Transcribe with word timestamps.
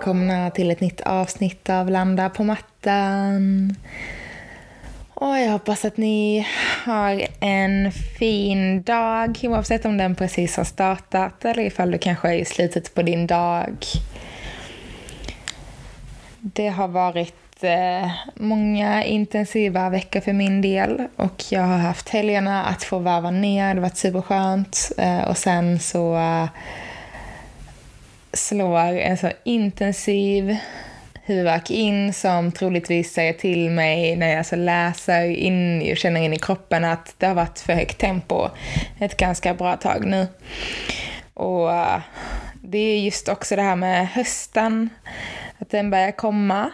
Välkomna 0.00 0.50
till 0.50 0.70
ett 0.70 0.80
nytt 0.80 1.00
avsnitt 1.00 1.70
av 1.70 1.90
Landa 1.90 2.30
på 2.30 2.44
mattan. 2.44 3.76
Och 5.14 5.38
jag 5.38 5.50
hoppas 5.50 5.84
att 5.84 5.96
ni 5.96 6.46
har 6.84 7.26
en 7.40 7.92
fin 7.92 8.82
dag 8.82 9.38
oavsett 9.42 9.84
om 9.84 9.96
den 9.96 10.14
precis 10.14 10.56
har 10.56 10.64
startat 10.64 11.44
eller 11.44 11.62
ifall 11.62 11.90
du 11.90 11.98
kanske 11.98 12.28
är 12.28 12.34
i 12.34 12.44
slutet 12.44 12.94
på 12.94 13.02
din 13.02 13.26
dag. 13.26 13.76
Det 16.38 16.68
har 16.68 16.88
varit 16.88 17.64
eh, 17.64 18.10
många 18.34 19.04
intensiva 19.04 19.90
veckor 19.90 20.20
för 20.20 20.32
min 20.32 20.62
del 20.62 21.06
och 21.16 21.44
jag 21.50 21.62
har 21.62 21.78
haft 21.78 22.08
helgerna 22.08 22.64
att 22.64 22.82
få 22.82 22.98
varva 22.98 23.30
ner. 23.30 23.74
Det 23.74 23.80
har 23.80 23.88
varit 23.88 23.96
superskönt 23.96 24.92
eh, 24.98 25.22
och 25.22 25.36
sen 25.36 25.78
så 25.78 26.16
eh, 26.16 26.46
slår 28.32 28.78
en 28.78 29.18
så 29.18 29.30
intensiv 29.44 30.56
huvudvärk 31.30 31.70
in 31.70 32.12
som 32.12 32.52
troligtvis 32.52 33.12
säger 33.12 33.32
till 33.32 33.70
mig 33.70 34.16
när 34.16 34.34
jag 34.34 34.46
så 34.46 34.56
läser 34.56 35.24
in 35.24 35.90
och 35.90 35.96
känner 35.96 36.20
in 36.20 36.32
i 36.32 36.38
kroppen 36.38 36.84
att 36.84 37.14
det 37.18 37.26
har 37.26 37.34
varit 37.34 37.58
för 37.58 37.72
högt 37.72 37.98
tempo 37.98 38.48
ett 38.98 39.16
ganska 39.16 39.54
bra 39.54 39.76
tag 39.76 40.06
nu. 40.06 40.26
Och 41.34 41.72
eh, 41.72 42.00
det 42.62 42.78
är 42.78 42.98
just 42.98 43.28
också 43.28 43.56
det 43.56 43.62
här 43.62 43.76
med 43.76 44.08
hösten, 44.08 44.88
att 45.58 45.70
den 45.70 45.90
börjar 45.90 46.10
komma, 46.10 46.70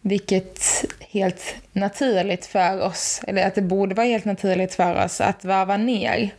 vilket 0.00 0.84
helt 1.00 1.54
naturligt 1.72 2.46
för 2.46 2.80
oss, 2.82 3.20
eller 3.26 3.46
att 3.46 3.54
det 3.54 3.62
borde 3.62 3.94
vara 3.94 4.06
helt 4.06 4.24
naturligt 4.24 4.74
för 4.74 5.04
oss 5.04 5.20
att 5.20 5.44
varva 5.44 5.76
ner. 5.76 6.30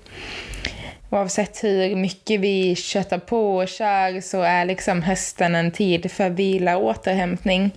Oavsett 1.14 1.64
hur 1.64 1.96
mycket 1.96 2.40
vi 2.40 2.76
köttar 2.76 3.18
på 3.18 3.58
och 3.58 3.68
kör 3.68 4.22
så 4.22 4.42
är 4.42 4.66
liksom 4.66 5.02
hösten 5.02 5.56
en 5.56 5.72
tid 5.72 6.12
för 6.12 6.30
vila 6.30 6.78
och 6.78 6.86
återhämtning. 6.86 7.72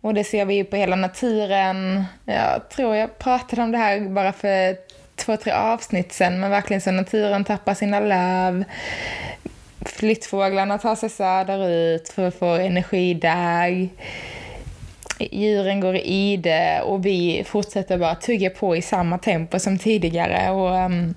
Och 0.00 0.14
det 0.14 0.24
ser 0.24 0.44
vi 0.44 0.54
ju 0.54 0.64
på 0.64 0.76
hela 0.76 0.96
naturen. 0.96 2.04
Jag 2.24 2.68
tror 2.68 2.96
jag 2.96 3.18
pratade 3.18 3.62
om 3.62 3.72
det 3.72 3.78
här 3.78 4.00
bara 4.00 4.32
för 4.32 4.76
två, 5.16 5.36
tre 5.36 5.52
avsnitt 5.52 6.12
sen, 6.12 6.40
men 6.40 6.50
verkligen 6.50 6.80
så 6.80 6.90
naturen 6.90 7.44
tappar 7.44 7.74
sina 7.74 8.00
löv. 8.00 8.64
Flyttfåglarna 9.80 10.78
tar 10.78 10.94
sig 10.94 11.10
söderut 11.10 12.08
för 12.08 12.28
att 12.28 12.34
få 12.34 12.54
energi 12.54 13.14
där. 13.14 13.88
Djuren 15.18 15.80
går 15.80 15.96
i 15.96 16.36
det 16.36 16.80
och 16.80 17.06
vi 17.06 17.44
fortsätter 17.46 17.98
bara 17.98 18.14
tugga 18.14 18.50
på 18.50 18.76
i 18.76 18.82
samma 18.82 19.18
tempo 19.18 19.58
som 19.58 19.78
tidigare. 19.78 20.50
Och, 20.50 20.86
um, 20.86 21.14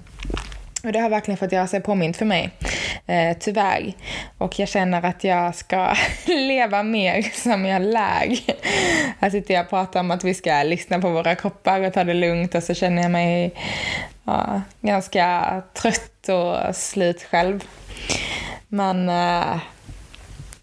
och 0.83 0.91
det 0.91 0.99
har 0.99 1.09
verkligen 1.09 1.37
fått 1.37 1.51
göra 1.51 1.67
sig 1.67 1.81
påmint 1.81 2.17
för 2.17 2.25
mig, 2.25 2.49
eh, 3.07 3.37
tyvärr. 3.39 3.93
Och 4.37 4.59
jag 4.59 4.69
känner 4.69 5.05
att 5.05 5.23
jag 5.23 5.55
ska 5.55 5.93
leva 6.25 6.83
mer 6.83 7.21
som 7.21 7.65
jag 7.65 7.81
lär. 7.81 8.39
Här 9.19 9.29
sitter 9.29 9.53
jag 9.53 9.63
och 9.63 9.69
pratar 9.69 9.99
om 9.99 10.11
att 10.11 10.23
vi 10.23 10.33
ska 10.33 10.63
lyssna 10.63 10.99
på 10.99 11.09
våra 11.09 11.35
kroppar 11.35 11.81
och 11.81 11.93
ta 11.93 12.03
det 12.03 12.13
lugnt 12.13 12.55
och 12.55 12.63
så 12.63 12.73
känner 12.73 13.01
jag 13.01 13.11
mig 13.11 13.53
ja, 14.23 14.61
ganska 14.81 15.61
trött 15.73 16.29
och 16.29 16.75
slut 16.75 17.23
själv. 17.23 17.63
Men 18.67 19.09
eh, 19.09 19.57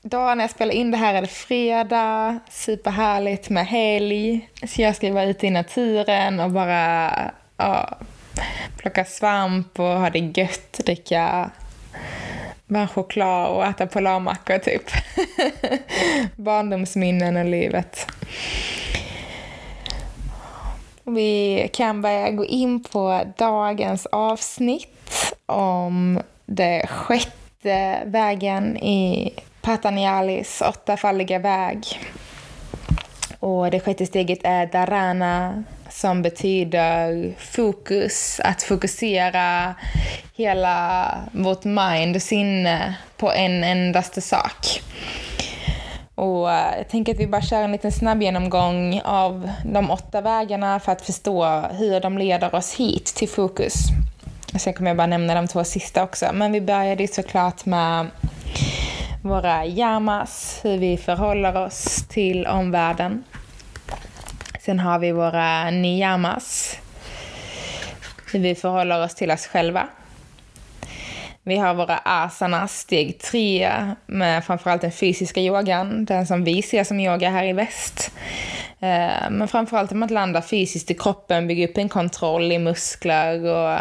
dagen 0.02 0.38
när 0.38 0.44
jag 0.44 0.50
spelar 0.50 0.74
in 0.74 0.90
det 0.90 0.96
här 0.96 1.14
är 1.14 1.20
det 1.20 1.26
fredag, 1.26 2.38
superhärligt 2.50 3.50
med 3.50 3.66
helg. 3.66 4.48
Så 4.66 4.82
jag 4.82 4.96
ska 4.96 5.12
vara 5.12 5.24
ute 5.24 5.46
i 5.46 5.50
naturen 5.50 6.40
och 6.40 6.50
bara 6.50 7.12
ja, 7.56 7.98
plocka 8.76 9.04
svamp 9.04 9.80
och 9.80 10.00
ha 10.00 10.10
det 10.10 10.18
gött, 10.18 10.72
dricka 10.72 11.50
varm 12.66 12.88
choklad 12.88 13.50
och 13.50 13.64
äta 13.64 13.86
polarmackor 13.86 14.58
typ. 14.58 14.82
Barndomsminnen 16.36 17.36
och 17.36 17.44
livet. 17.44 18.06
Vi 21.04 21.70
kan 21.72 22.02
börja 22.02 22.30
gå 22.30 22.44
in 22.44 22.84
på 22.84 23.22
dagens 23.36 24.06
avsnitt 24.06 25.34
om 25.46 26.22
det 26.46 26.86
sjätte 26.86 28.02
vägen 28.04 28.76
i 28.76 29.32
Patanjalis 29.60 30.62
åttafaldiga 30.68 31.38
väg. 31.38 31.86
Och 33.40 33.70
det 33.70 33.80
sjätte 33.80 34.06
steget 34.06 34.38
är 34.42 34.66
Dharana 34.66 35.64
som 35.96 36.22
betyder 36.22 37.34
fokus, 37.38 38.40
att 38.44 38.62
fokusera 38.62 39.74
hela 40.34 41.10
vårt 41.32 41.64
mind 41.64 42.16
och 42.16 42.22
sinne 42.22 42.96
på 43.16 43.32
en 43.32 43.64
endaste 43.64 44.20
sak. 44.20 44.82
Och 46.14 46.52
eh, 46.52 46.76
jag 46.76 46.88
tänker 46.88 47.12
att 47.14 47.20
vi 47.20 47.26
bara 47.26 47.42
kör 47.42 47.62
en 47.62 47.72
liten 47.72 47.92
snabb 47.92 48.22
genomgång 48.22 49.00
av 49.04 49.50
de 49.64 49.90
åtta 49.90 50.20
vägarna 50.20 50.80
för 50.80 50.92
att 50.92 51.02
förstå 51.02 51.62
hur 51.70 52.00
de 52.00 52.18
leder 52.18 52.54
oss 52.54 52.74
hit 52.74 53.04
till 53.06 53.28
fokus. 53.28 53.74
Sen 54.58 54.74
kommer 54.74 54.90
jag 54.90 54.96
bara 54.96 55.06
nämna 55.06 55.34
de 55.34 55.48
två 55.48 55.64
sista 55.64 56.02
också. 56.02 56.26
Men 56.32 56.52
vi 56.52 56.60
började 56.60 57.08
såklart 57.08 57.66
med 57.66 58.06
våra 59.22 59.66
yamas, 59.66 60.60
hur 60.62 60.78
vi 60.78 60.96
förhåller 60.96 61.56
oss 61.56 62.04
till 62.08 62.46
omvärlden. 62.46 63.24
Sen 64.66 64.80
har 64.80 64.98
vi 64.98 65.12
våra 65.12 65.70
niyamas. 65.70 66.78
Hur 68.32 68.40
vi 68.40 68.54
förhåller 68.54 69.04
oss 69.04 69.14
till 69.14 69.30
oss 69.30 69.46
själva. 69.46 69.88
Vi 71.42 71.56
har 71.56 71.74
våra 71.74 71.98
asanas, 71.98 72.78
steg 72.78 73.18
tre, 73.18 73.72
med 74.06 74.44
framförallt 74.44 74.82
den 74.82 74.92
fysiska 74.92 75.40
yogan, 75.40 76.04
den 76.04 76.26
som 76.26 76.44
vi 76.44 76.62
ser 76.62 76.84
som 76.84 77.00
yoga 77.00 77.30
här 77.30 77.44
i 77.44 77.52
väst. 77.52 78.10
Eh, 78.80 79.30
men 79.30 79.48
framförallt 79.48 79.92
om 79.92 80.02
att 80.02 80.10
landa 80.10 80.42
fysiskt 80.42 80.90
i 80.90 80.94
kroppen, 80.94 81.46
bygga 81.46 81.68
upp 81.68 81.78
en 81.78 81.88
kontroll 81.88 82.52
i 82.52 82.58
muskler 82.58 83.44
och 83.44 83.78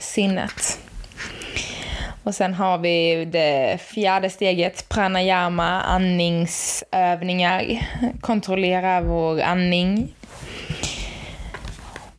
sinnet. 0.00 0.85
Och 2.26 2.34
sen 2.34 2.54
har 2.54 2.78
vi 2.78 3.24
det 3.24 3.80
fjärde 3.80 4.30
steget, 4.30 4.88
pranayama, 4.88 5.80
andningsövningar. 5.80 7.88
Kontrollera 8.20 9.00
vår 9.00 9.40
andning. 9.40 10.14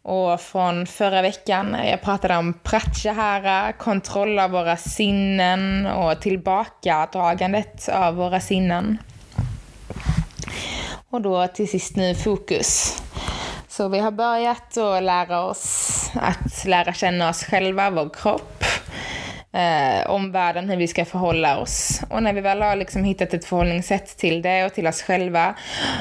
Och 0.02 0.42
från 0.42 0.88
förra 0.88 1.22
veckan, 1.22 1.78
jag 1.86 2.02
pratade 2.02 2.38
om 2.38 2.54
pratyahara, 2.54 3.74
kontroll 3.74 4.40
av 4.40 4.52
våra 4.52 4.78
sinnen 4.78 5.86
och 5.86 6.22
tillbakadragandet 6.22 7.90
av 7.90 8.16
våra 8.16 8.40
sinnen. 8.40 8.98
Och 11.10 11.22
då 11.22 11.48
till 11.48 11.70
sist 11.70 11.96
nu 11.96 12.16
fokus. 12.16 13.02
Så 13.68 13.88
vi 13.88 14.00
har 14.00 14.12
börjat 14.12 14.78
att 14.78 15.04
lära 15.04 15.42
oss 15.42 16.12
att 16.14 16.66
lära 16.66 16.94
känna 16.94 17.30
oss 17.30 17.44
själva, 17.44 17.90
vår 17.90 18.10
kropp 18.10 18.64
eh, 19.58 20.10
omvärlden, 20.10 20.70
hur 20.70 20.78
vi 20.78 20.88
ska 20.88 21.06
förhålla 21.06 21.60
oss. 21.60 22.02
Och 22.10 22.24
när 22.24 22.34
vi 22.34 22.42
väl 22.42 22.62
har 22.62 22.76
liksom 22.76 23.04
hittat 23.04 23.34
ett 23.34 23.46
förhållningssätt 23.46 24.18
till 24.18 24.42
det 24.42 24.66
och 24.66 24.74
till 24.74 24.88
oss 24.88 25.02
själva, 25.02 25.56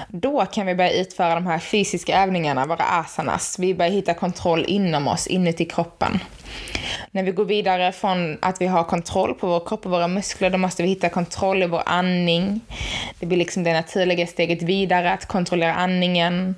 då 0.08 0.47
kan 0.47 0.67
vi 0.67 0.75
börja 0.75 0.93
utföra 0.93 1.35
de 1.35 1.47
här 1.47 1.58
fysiska 1.58 2.23
övningarna, 2.23 2.67
våra 2.67 2.85
asanas. 2.85 3.58
Vi 3.58 3.75
börjar 3.75 3.93
hitta 3.93 4.14
kontroll 4.14 4.64
inom 4.69 5.08
oss, 5.08 5.26
inuti 5.26 5.64
kroppen. 5.64 6.20
När 7.11 7.23
vi 7.23 7.31
går 7.31 7.44
vidare 7.44 7.93
från 7.93 8.38
att 8.43 8.61
vi 8.61 8.67
har 8.67 8.85
kontroll 8.85 9.35
på 9.35 9.47
vår 9.47 9.67
kropp 9.67 9.87
och 9.87 9.91
våra 9.91 10.08
muskler, 10.08 10.50
då 10.50 10.58
måste 10.58 10.82
vi 10.82 10.88
hitta 10.88 11.08
kontroll 11.08 11.62
i 11.62 11.67
vår 11.67 11.82
andning. 11.87 12.61
Det 13.19 13.26
blir 13.26 13.38
liksom 13.38 13.62
det 13.62 13.73
naturliga 13.73 14.26
steget 14.26 14.62
vidare, 14.62 15.12
att 15.12 15.26
kontrollera 15.26 15.75
andningen. 15.75 16.55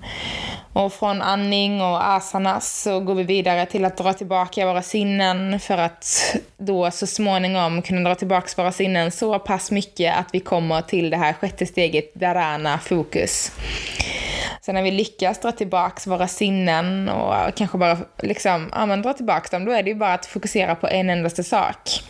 Och 0.73 0.93
från 0.93 1.23
andning 1.23 1.81
och 1.81 2.09
asanas 2.09 2.83
så 2.83 3.01
går 3.01 3.15
vi 3.15 3.23
vidare 3.23 3.67
till 3.67 3.85
att 3.85 3.97
dra 3.97 4.13
tillbaka 4.13 4.67
våra 4.67 4.83
sinnen 4.83 5.61
för 5.61 5.79
att 5.79 6.37
då 6.57 6.91
så 6.91 7.07
småningom 7.07 7.83
kunna 7.83 8.09
dra 8.09 8.15
tillbaka 8.15 8.63
våra 8.63 8.73
sinnen 8.73 9.11
så 9.11 9.39
pass 9.39 9.71
mycket 9.71 10.17
att 10.17 10.29
vi 10.33 10.41
kommer 10.41 10.83
till 10.83 11.11
det 11.11 11.17
här 11.17 11.33
sjätte 11.33 11.67
steget, 11.67 12.15
dharana, 12.15 12.79
fokus. 12.79 13.53
Så 14.61 14.73
när 14.73 14.83
vi 14.83 14.91
lyckas 14.91 15.41
dra 15.41 15.53
tillbaka 15.53 16.11
våra 16.11 16.29
sinnen 16.29 17.09
och 17.09 17.55
kanske 17.55 17.79
bara 17.79 17.99
liksom, 18.23 18.71
ja 18.75 18.87
men 18.87 19.03
dra 19.03 19.13
tillbaka 19.13 19.57
dem, 19.57 19.65
då 19.65 19.73
är 19.73 19.83
det 19.83 19.91
ju 19.91 19.97
bara 19.97 20.15
att 20.15 20.27
fokusera 20.27 20.75
på 20.75 20.89
en 20.89 21.11
endaste 21.11 21.45
sak. 21.45 22.03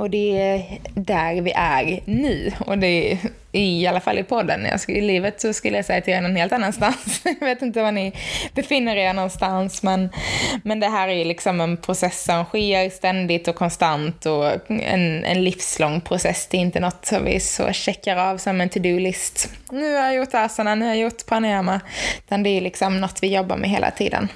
Och 0.00 0.10
det 0.10 0.40
är 0.40 0.78
där 0.94 1.40
vi 1.40 1.52
är 1.56 2.00
nu. 2.04 2.52
Och 2.66 2.78
det 2.78 3.12
är 3.12 3.18
i 3.52 3.86
alla 3.86 4.00
fall 4.00 4.18
i 4.18 4.22
podden. 4.22 4.64
Jag 4.64 4.80
skulle, 4.80 4.98
I 4.98 5.00
livet 5.00 5.40
så 5.40 5.52
skulle 5.52 5.76
jag 5.76 5.84
säga 5.84 6.00
till 6.00 6.14
er 6.14 6.20
någon 6.20 6.36
helt 6.36 6.52
annanstans. 6.52 7.20
Jag 7.40 7.46
vet 7.46 7.62
inte 7.62 7.82
var 7.82 7.92
ni 7.92 8.12
befinner 8.54 8.96
er 8.96 9.12
någonstans. 9.12 9.82
Men, 9.82 10.08
men 10.64 10.80
det 10.80 10.86
här 10.86 11.08
är 11.08 11.24
liksom 11.24 11.60
en 11.60 11.76
process 11.76 12.24
som 12.24 12.44
sker 12.44 12.90
ständigt 12.90 13.48
och 13.48 13.54
konstant. 13.54 14.26
Och 14.26 14.70
en, 14.70 15.24
en 15.24 15.44
livslång 15.44 16.00
process. 16.00 16.48
Det 16.50 16.56
är 16.56 16.60
inte 16.60 16.80
något 16.80 17.06
som 17.06 17.24
vi 17.24 17.40
så 17.40 17.72
checkar 17.72 18.16
av 18.16 18.38
som 18.38 18.60
en 18.60 18.68
to-do-list. 18.68 19.50
Nu 19.70 19.94
har 19.94 20.02
jag 20.02 20.14
gjort 20.14 20.34
asana, 20.34 20.74
nu 20.74 20.84
har 20.84 20.94
jag 20.94 21.02
gjort 21.02 21.26
pranayama. 21.26 21.80
Utan 22.26 22.42
det 22.42 22.50
är 22.50 22.60
liksom 22.60 23.00
något 23.00 23.22
vi 23.22 23.34
jobbar 23.34 23.56
med 23.56 23.70
hela 23.70 23.90
tiden. 23.90 24.28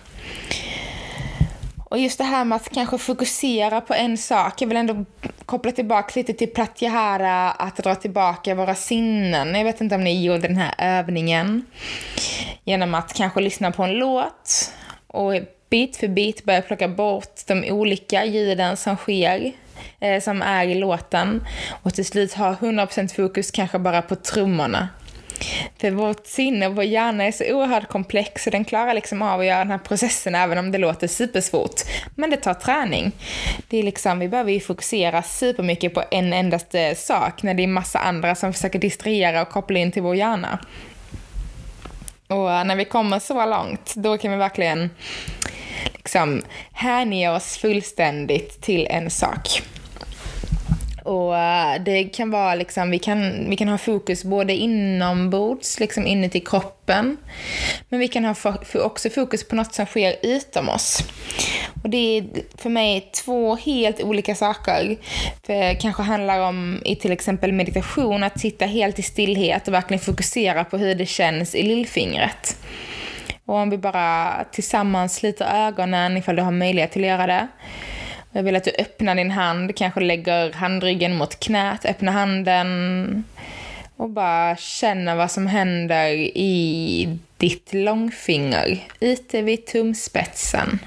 Och 1.94 2.00
just 2.00 2.18
det 2.18 2.24
här 2.24 2.44
med 2.44 2.56
att 2.56 2.70
kanske 2.70 2.98
fokusera 2.98 3.80
på 3.80 3.94
en 3.94 4.18
sak. 4.18 4.62
Jag 4.62 4.68
vill 4.68 4.76
ändå 4.76 5.04
koppla 5.46 5.72
tillbaka 5.72 6.12
lite 6.16 6.32
till 6.32 6.52
pratyahara, 6.52 7.50
att 7.50 7.76
dra 7.76 7.94
tillbaka 7.94 8.54
våra 8.54 8.74
sinnen. 8.74 9.54
Jag 9.54 9.64
vet 9.64 9.80
inte 9.80 9.94
om 9.94 10.04
ni 10.04 10.24
gjorde 10.24 10.48
den 10.48 10.56
här 10.56 10.74
övningen. 10.78 11.66
Genom 12.64 12.94
att 12.94 13.14
kanske 13.14 13.40
lyssna 13.40 13.72
på 13.72 13.82
en 13.82 13.92
låt 13.92 14.72
och 15.06 15.32
bit 15.70 15.96
för 15.96 16.08
bit 16.08 16.44
börja 16.44 16.62
plocka 16.62 16.88
bort 16.88 17.40
de 17.46 17.70
olika 17.70 18.24
ljuden 18.24 18.76
som 18.76 18.96
sker 18.96 19.52
eh, 20.00 20.20
som 20.20 20.42
är 20.42 20.66
i 20.66 20.74
låten 20.74 21.46
och 21.82 21.94
till 21.94 22.06
slut 22.06 22.32
ha 22.34 22.54
100% 22.54 23.14
fokus 23.14 23.50
kanske 23.50 23.78
bara 23.78 24.02
på 24.02 24.16
trummorna. 24.16 24.88
För 25.78 25.90
vårt 25.90 26.26
sinne 26.26 26.66
och 26.66 26.76
vår 26.76 26.84
hjärna 26.84 27.24
är 27.24 27.32
så 27.32 27.44
oerhört 27.54 27.88
komplex 27.88 28.46
och 28.46 28.52
den 28.52 28.64
klarar 28.64 28.94
liksom 28.94 29.22
av 29.22 29.40
att 29.40 29.46
göra 29.46 29.58
den 29.58 29.70
här 29.70 29.78
processen 29.78 30.34
även 30.34 30.58
om 30.58 30.72
det 30.72 30.78
låter 30.78 31.06
supersvårt. 31.06 31.80
Men 32.14 32.30
det 32.30 32.36
tar 32.36 32.54
träning. 32.54 33.12
Det 33.68 33.78
är 33.78 33.82
liksom, 33.82 34.18
vi 34.18 34.28
behöver 34.28 34.52
ju 34.52 34.60
fokusera 34.60 35.22
supermycket 35.22 35.94
på 35.94 36.04
en 36.10 36.32
endaste 36.32 36.94
sak 36.94 37.42
när 37.42 37.54
det 37.54 37.62
är 37.62 37.66
massa 37.66 37.98
andra 37.98 38.34
som 38.34 38.52
försöker 38.52 38.78
distrahera 38.78 39.42
och 39.42 39.48
koppla 39.48 39.78
in 39.78 39.92
till 39.92 40.02
vår 40.02 40.16
hjärna. 40.16 40.58
Och 42.26 42.52
eh, 42.52 42.64
när 42.64 42.76
vi 42.76 42.84
kommer 42.84 43.18
så 43.18 43.46
långt, 43.46 43.94
då 43.96 44.18
kan 44.18 44.30
vi 44.30 44.36
verkligen 44.36 44.90
liksom 45.94 46.42
hänge 46.72 47.30
oss 47.30 47.56
fullständigt 47.56 48.62
till 48.62 48.86
en 48.90 49.10
sak. 49.10 49.62
Och 51.04 51.36
eh, 51.38 51.82
det 51.82 52.04
kan 52.04 52.30
vara 52.30 52.54
liksom, 52.54 52.90
vi 52.90 52.98
kan, 52.98 53.50
vi 53.50 53.56
kan 53.56 53.68
ha 53.68 53.78
fokus 53.78 54.24
både 54.24 54.52
inombords, 54.52 55.80
liksom 55.80 56.06
inuti 56.06 56.40
kroppen. 56.40 57.16
Men 57.88 58.00
vi 58.00 58.08
kan 58.08 58.24
ha 58.24 58.34
också 58.74 59.10
fokus 59.10 59.48
på 59.48 59.56
något 59.56 59.74
som 59.74 59.86
sker 59.86 60.16
utom 60.22 60.68
oss. 60.68 61.04
Och 61.82 61.90
det 61.90 62.18
är 62.18 62.24
för 62.58 62.70
mig 62.70 63.10
två 63.24 63.56
helt 63.56 64.02
olika 64.02 64.34
saker. 64.34 64.96
För 65.46 65.52
det 65.52 65.74
kanske 65.74 66.02
handlar 66.02 66.40
om 66.40 66.82
i 66.84 66.96
till 66.96 67.12
exempel 67.12 67.52
meditation, 67.52 68.22
att 68.22 68.40
sitta 68.40 68.66
helt 68.66 68.98
i 68.98 69.02
stillhet 69.02 69.68
och 69.68 69.74
verkligen 69.74 70.00
fokusera 70.00 70.64
på 70.64 70.78
hur 70.78 70.94
det 70.94 71.06
känns 71.06 71.54
i 71.54 71.62
lillfingret. 71.62 72.56
Och 73.44 73.54
om 73.54 73.70
vi 73.70 73.78
bara 73.78 74.44
tillsammans 74.52 75.14
sliter 75.14 75.66
ögonen 75.66 76.16
ifall 76.16 76.36
du 76.36 76.42
har 76.42 76.52
möjlighet 76.52 76.92
till 76.92 77.02
att 77.02 77.08
göra 77.08 77.26
det. 77.26 77.48
Jag 78.36 78.42
vill 78.42 78.56
att 78.56 78.64
du 78.64 78.70
öppnar 78.78 79.14
din 79.14 79.30
hand, 79.30 79.76
kanske 79.76 80.00
lägger 80.00 80.52
handryggen 80.52 81.16
mot 81.16 81.40
knät, 81.40 81.84
öppnar 81.84 82.12
handen 82.12 83.24
och 83.96 84.10
bara 84.10 84.56
känner 84.56 85.16
vad 85.16 85.30
som 85.30 85.46
händer 85.46 86.12
i 86.34 87.18
ditt 87.36 87.74
långfinger, 87.74 88.78
ute 89.00 89.42
vid 89.42 89.66
tumspetsen. 89.66 90.78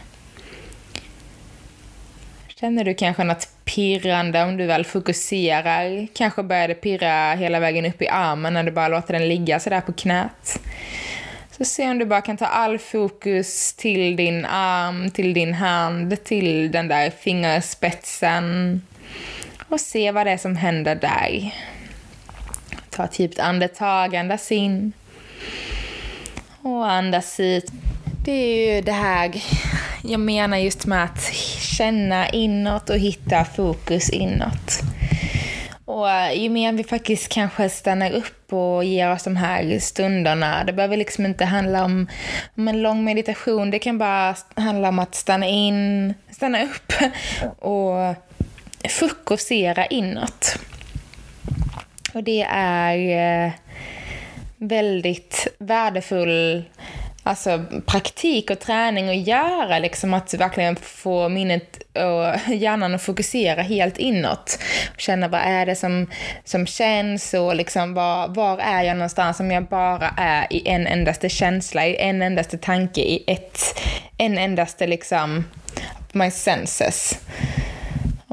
Känner 2.48 2.84
du 2.84 2.94
kanske 2.94 3.24
något 3.24 3.48
pirrande 3.66 4.44
om 4.44 4.58
du 4.58 4.66
väl 4.66 4.86
fokuserar? 4.86 6.08
Kanske 6.14 6.44
börjar 6.44 6.68
det 6.68 6.74
pirra 6.74 7.34
hela 7.36 7.60
vägen 7.60 7.86
upp 7.86 8.02
i 8.02 8.08
armen 8.08 8.54
när 8.54 8.64
du 8.64 8.72
bara 8.72 8.88
låter 8.88 9.14
den 9.14 9.28
ligga 9.28 9.60
sådär 9.60 9.82
på 9.82 9.94
knät. 9.94 10.60
Så 11.58 11.66
se 11.66 11.90
om 11.90 11.98
du 11.98 12.06
bara 12.06 12.22
kan 12.22 12.38
ta 12.38 12.46
all 12.46 12.80
fokus 12.80 13.74
till 13.74 14.16
din 14.16 14.46
arm, 14.46 15.12
till 15.12 15.34
din 15.34 15.54
hand, 15.54 16.24
till 16.24 16.72
den 16.72 16.88
där 16.88 17.10
fingerspetsen. 17.10 18.82
Och 19.70 19.80
se 19.80 20.12
vad 20.12 20.28
det 20.28 20.32
är 20.32 20.38
som 20.38 20.56
händer 20.56 20.96
där. 20.96 21.56
Ta 22.90 23.04
ett 23.04 23.20
djupt 23.20 23.40
andetag, 23.40 24.16
andas 24.16 24.52
in. 24.52 24.94
Och 26.62 26.92
andas 26.92 27.40
ut. 27.40 27.72
Det 28.26 28.32
är 28.32 28.76
ju 28.76 28.82
det 28.82 28.92
här 28.92 29.44
jag 30.04 30.20
menar 30.20 30.58
just 30.58 30.86
med 30.86 31.04
att 31.04 31.34
känna 31.60 32.30
inåt 32.30 32.90
och 32.90 32.98
hitta 32.98 33.46
fokus 33.46 34.10
inåt. 34.10 34.82
Och 35.88 36.10
eh, 36.10 36.42
ju 36.42 36.50
mer 36.50 36.74
vi 36.74 36.84
faktiskt 36.84 37.30
kanske 37.30 37.70
stannar 37.70 38.12
upp 38.12 38.54
och 38.54 38.84
ger 38.84 39.12
oss 39.12 39.24
de 39.24 39.36
här 39.36 39.80
stunderna, 39.80 40.64
det 40.64 40.74
behöver 40.74 40.98
liksom 40.98 41.26
inte 41.26 41.46
handla 41.46 41.86
om, 41.86 42.08
om 42.56 42.68
en 42.68 42.82
lång 42.82 43.04
meditation, 43.04 43.72
det 43.72 43.80
kan 43.80 43.98
bara 43.98 44.36
handla 44.56 44.90
om 44.90 45.00
att 45.00 45.16
stanna 45.16 45.48
in, 45.48 46.14
stanna 46.32 46.64
upp 46.64 46.94
och 47.60 48.16
fokusera 48.90 49.86
inåt. 49.86 50.60
Och 52.14 52.24
det 52.24 52.48
är 52.52 53.46
eh, 53.46 53.52
väldigt 54.58 55.48
värdefull 55.60 56.64
alltså, 57.28 57.64
praktik 57.86 58.52
och 58.52 58.60
träning 58.60 59.10
att 59.10 59.28
göra, 59.28 59.80
liksom 59.80 60.14
att 60.14 60.34
verkligen 60.34 60.76
få 60.76 61.30
minnet 61.30 61.78
och 61.94 62.54
hjärnan 62.54 62.96
att 62.96 63.02
fokusera 63.02 63.62
helt 63.62 63.98
inåt. 63.98 64.60
Känna 64.98 65.28
vad 65.28 65.42
är 65.42 65.66
det 65.66 65.76
som, 65.76 66.08
som 66.44 66.66
känns 66.66 67.34
och 67.34 67.56
liksom 67.56 67.94
var, 67.94 68.28
var 68.28 68.58
är 68.58 68.84
jag 68.84 68.98
någonstans 68.98 69.40
om 69.40 69.52
jag 69.52 69.64
bara 69.66 70.14
är 70.18 70.54
i 70.54 70.68
en 70.70 70.88
endaste 70.88 71.30
känsla, 71.30 71.88
i 71.88 71.96
en 71.96 72.22
endaste 72.22 72.58
tanke, 72.58 73.02
i 73.02 73.24
ett, 73.28 73.80
en 74.18 74.38
endaste 74.38 74.88
liksom, 74.88 75.44
my 76.12 76.32
senses 76.32 77.20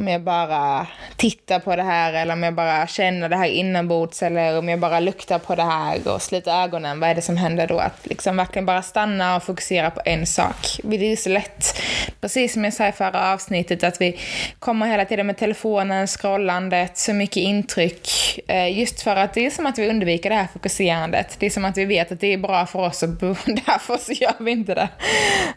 om 0.05 0.09
jag 0.09 0.23
bara 0.23 0.87
tittar 1.17 1.59
på 1.59 1.77
det 1.77 1.83
här 1.83 2.13
eller 2.13 2.33
om 2.33 2.43
jag 2.43 2.55
bara 2.55 2.87
känner 2.87 3.29
det 3.29 3.37
här 3.37 3.47
inombords 3.47 4.23
eller 4.23 4.59
om 4.59 4.69
jag 4.69 4.79
bara 4.79 5.01
luktar 5.01 5.39
på 5.39 5.55
det 5.55 5.63
här 5.63 6.09
och 6.09 6.23
sluter 6.23 6.63
ögonen, 6.63 7.01
vad 7.01 7.11
är 7.11 7.15
det 7.15 7.23
som 7.23 7.37
händer 7.37 7.67
då? 7.67 7.79
Att 7.79 8.07
liksom 8.07 8.37
verkligen 8.37 8.67
bara 8.67 8.83
stanna 8.83 9.37
och 9.37 9.43
fokusera 9.43 9.91
på 9.91 10.01
en 10.05 10.27
sak. 10.27 10.81
Det 10.83 11.13
är 11.13 11.17
så 11.17 11.29
lätt, 11.29 11.83
precis 12.21 12.53
som 12.53 12.65
jag 12.65 12.73
sa 12.73 12.89
i 12.89 12.93
förra 12.93 13.33
avsnittet, 13.33 13.85
att 13.85 14.01
vi 14.01 14.19
kommer 14.59 14.87
hela 14.87 15.05
tiden 15.05 15.27
med 15.27 15.37
telefonen, 15.37 16.07
scrollandet, 16.07 16.99
så 16.99 17.13
mycket 17.13 17.37
intryck. 17.37 18.09
Eh, 18.47 18.79
just 18.79 19.03
för 19.03 19.17
att 19.17 19.35
det 19.35 19.47
är 19.47 19.51
som 19.51 19.67
att 19.67 19.79
vi 19.79 19.89
undviker 19.89 20.31
det 20.31 20.37
här 20.37 20.49
fokuserandet. 20.53 21.37
Det 21.39 21.47
är 21.47 21.51
som 21.51 21.65
att 21.65 21.79
vi 21.79 21.85
vet 21.85 22.13
att 22.13 22.21
det 22.21 22.33
är 22.33 22.39
bra 22.39 22.67
för 22.67 22.79
oss 22.79 23.03
och 23.03 23.09
därför 23.47 23.97
så 23.97 24.13
gör 24.13 24.35
vi 24.41 24.51
inte 24.51 24.75
det. 24.75 24.89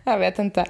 Jag 0.03 0.17
vet 0.17 0.39
inte. 0.39 0.65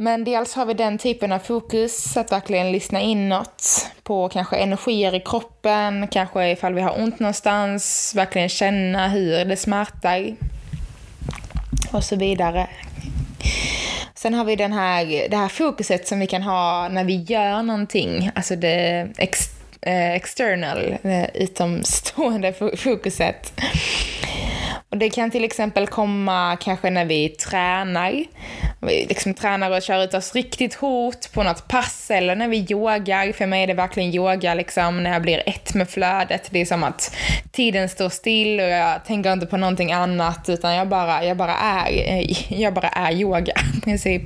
Men 0.00 0.24
dels 0.24 0.54
har 0.54 0.66
vi 0.66 0.74
den 0.74 0.98
typen 0.98 1.32
av 1.32 1.38
fokus, 1.38 2.16
att 2.16 2.32
verkligen 2.32 2.72
lyssna 2.72 3.00
inåt 3.00 3.90
på 4.02 4.28
kanske 4.28 4.56
energier 4.56 5.14
i 5.14 5.20
kroppen, 5.20 6.08
kanske 6.08 6.50
ifall 6.50 6.74
vi 6.74 6.80
har 6.80 7.00
ont 7.00 7.20
någonstans, 7.20 8.12
verkligen 8.16 8.48
känna 8.48 9.08
hur 9.08 9.44
det 9.44 9.56
smärtar 9.56 10.34
och 11.92 12.04
så 12.04 12.16
vidare. 12.16 12.66
Sen 14.14 14.34
har 14.34 14.44
vi 14.44 14.56
den 14.56 14.72
här, 14.72 15.28
det 15.28 15.36
här 15.36 15.48
fokuset 15.48 16.08
som 16.08 16.20
vi 16.20 16.26
kan 16.26 16.42
ha 16.42 16.88
när 16.88 17.04
vi 17.04 17.16
gör 17.16 17.62
någonting, 17.62 18.30
alltså 18.34 18.56
det 18.56 19.08
ex, 19.18 19.40
eh, 19.80 20.12
external, 20.12 20.96
det 21.02 21.30
utomstående 21.34 22.52
fokuset. 22.76 23.52
Och 24.90 24.96
det 24.98 25.10
kan 25.10 25.30
till 25.30 25.44
exempel 25.44 25.86
komma 25.86 26.56
kanske 26.60 26.90
när 26.90 27.04
vi 27.04 27.28
tränar. 27.28 28.24
Vi 28.80 29.06
liksom 29.08 29.34
tränar 29.34 29.70
och 29.70 29.82
kör 29.82 30.04
ut 30.04 30.14
oss 30.14 30.34
riktigt 30.34 30.74
hårt 30.74 31.32
på 31.32 31.42
något 31.42 31.68
pass 31.68 32.10
eller 32.10 32.36
när 32.36 32.48
vi 32.48 32.66
yogar. 32.70 33.32
För 33.32 33.46
mig 33.46 33.62
är 33.62 33.66
det 33.66 33.74
verkligen 33.74 34.14
yoga 34.14 34.54
liksom 34.54 35.02
när 35.02 35.12
jag 35.12 35.22
blir 35.22 35.42
ett 35.46 35.74
med 35.74 35.90
flödet. 35.90 36.48
Det 36.50 36.60
är 36.60 36.64
som 36.64 36.84
att 36.84 37.16
tiden 37.52 37.88
står 37.88 38.08
still 38.08 38.60
och 38.60 38.68
jag 38.68 39.04
tänker 39.04 39.32
inte 39.32 39.46
på 39.46 39.56
någonting 39.56 39.92
annat 39.92 40.48
utan 40.48 40.74
jag 40.74 40.88
bara, 40.88 41.24
jag 41.24 41.36
bara 41.36 41.54
är, 41.54 42.26
jag 42.60 42.74
bara 42.74 42.88
är 42.88 43.12
yoga 43.12 43.52
i 43.78 43.80
princip. 43.80 44.22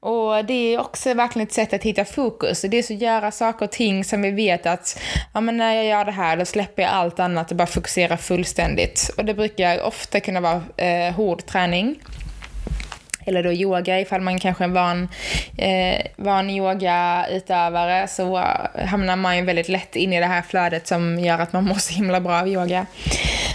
Och 0.00 0.44
det 0.44 0.74
är 0.74 0.80
också 0.80 1.14
verkligen 1.14 1.48
ett 1.48 1.54
sätt 1.54 1.72
att 1.72 1.82
hitta 1.82 2.04
fokus. 2.04 2.62
Det 2.62 2.76
är 2.76 2.82
så 2.82 2.94
att 2.94 3.00
göra 3.00 3.30
saker 3.30 3.64
och 3.64 3.72
ting 3.72 4.04
som 4.04 4.22
vi 4.22 4.30
vet 4.30 4.66
att 4.66 5.00
ja, 5.32 5.40
men 5.40 5.56
när 5.56 5.74
jag 5.74 5.84
gör 5.84 6.04
det 6.04 6.10
här 6.10 6.36
då 6.36 6.44
släpper 6.44 6.82
jag 6.82 6.92
allt 6.92 7.20
annat 7.20 7.50
och 7.50 7.56
bara 7.56 7.66
fokuserar 7.66 8.16
fullständigt. 8.16 9.10
Och 9.16 9.24
det 9.24 9.34
brukar 9.34 9.82
ofta 9.82 10.20
kunna 10.20 10.40
vara 10.40 10.62
eh, 10.76 11.14
hård 11.14 11.46
träning 11.46 11.96
eller 13.24 13.42
då 13.42 13.52
yoga 13.52 14.00
ifall 14.00 14.20
man 14.20 14.38
kanske 14.38 14.64
är 14.64 14.68
en 14.68 14.74
van, 14.74 15.08
eh, 15.58 16.06
van 16.16 16.50
yogautövare 16.50 18.08
så 18.08 18.36
hamnar 18.86 19.16
man 19.16 19.36
ju 19.36 19.44
väldigt 19.44 19.68
lätt 19.68 19.96
in 19.96 20.12
i 20.12 20.20
det 20.20 20.26
här 20.26 20.42
flödet 20.42 20.86
som 20.86 21.18
gör 21.18 21.38
att 21.38 21.52
man 21.52 21.64
mår 21.64 21.74
så 21.74 21.94
himla 21.94 22.20
bra 22.20 22.40
av 22.40 22.48
yoga. 22.48 22.86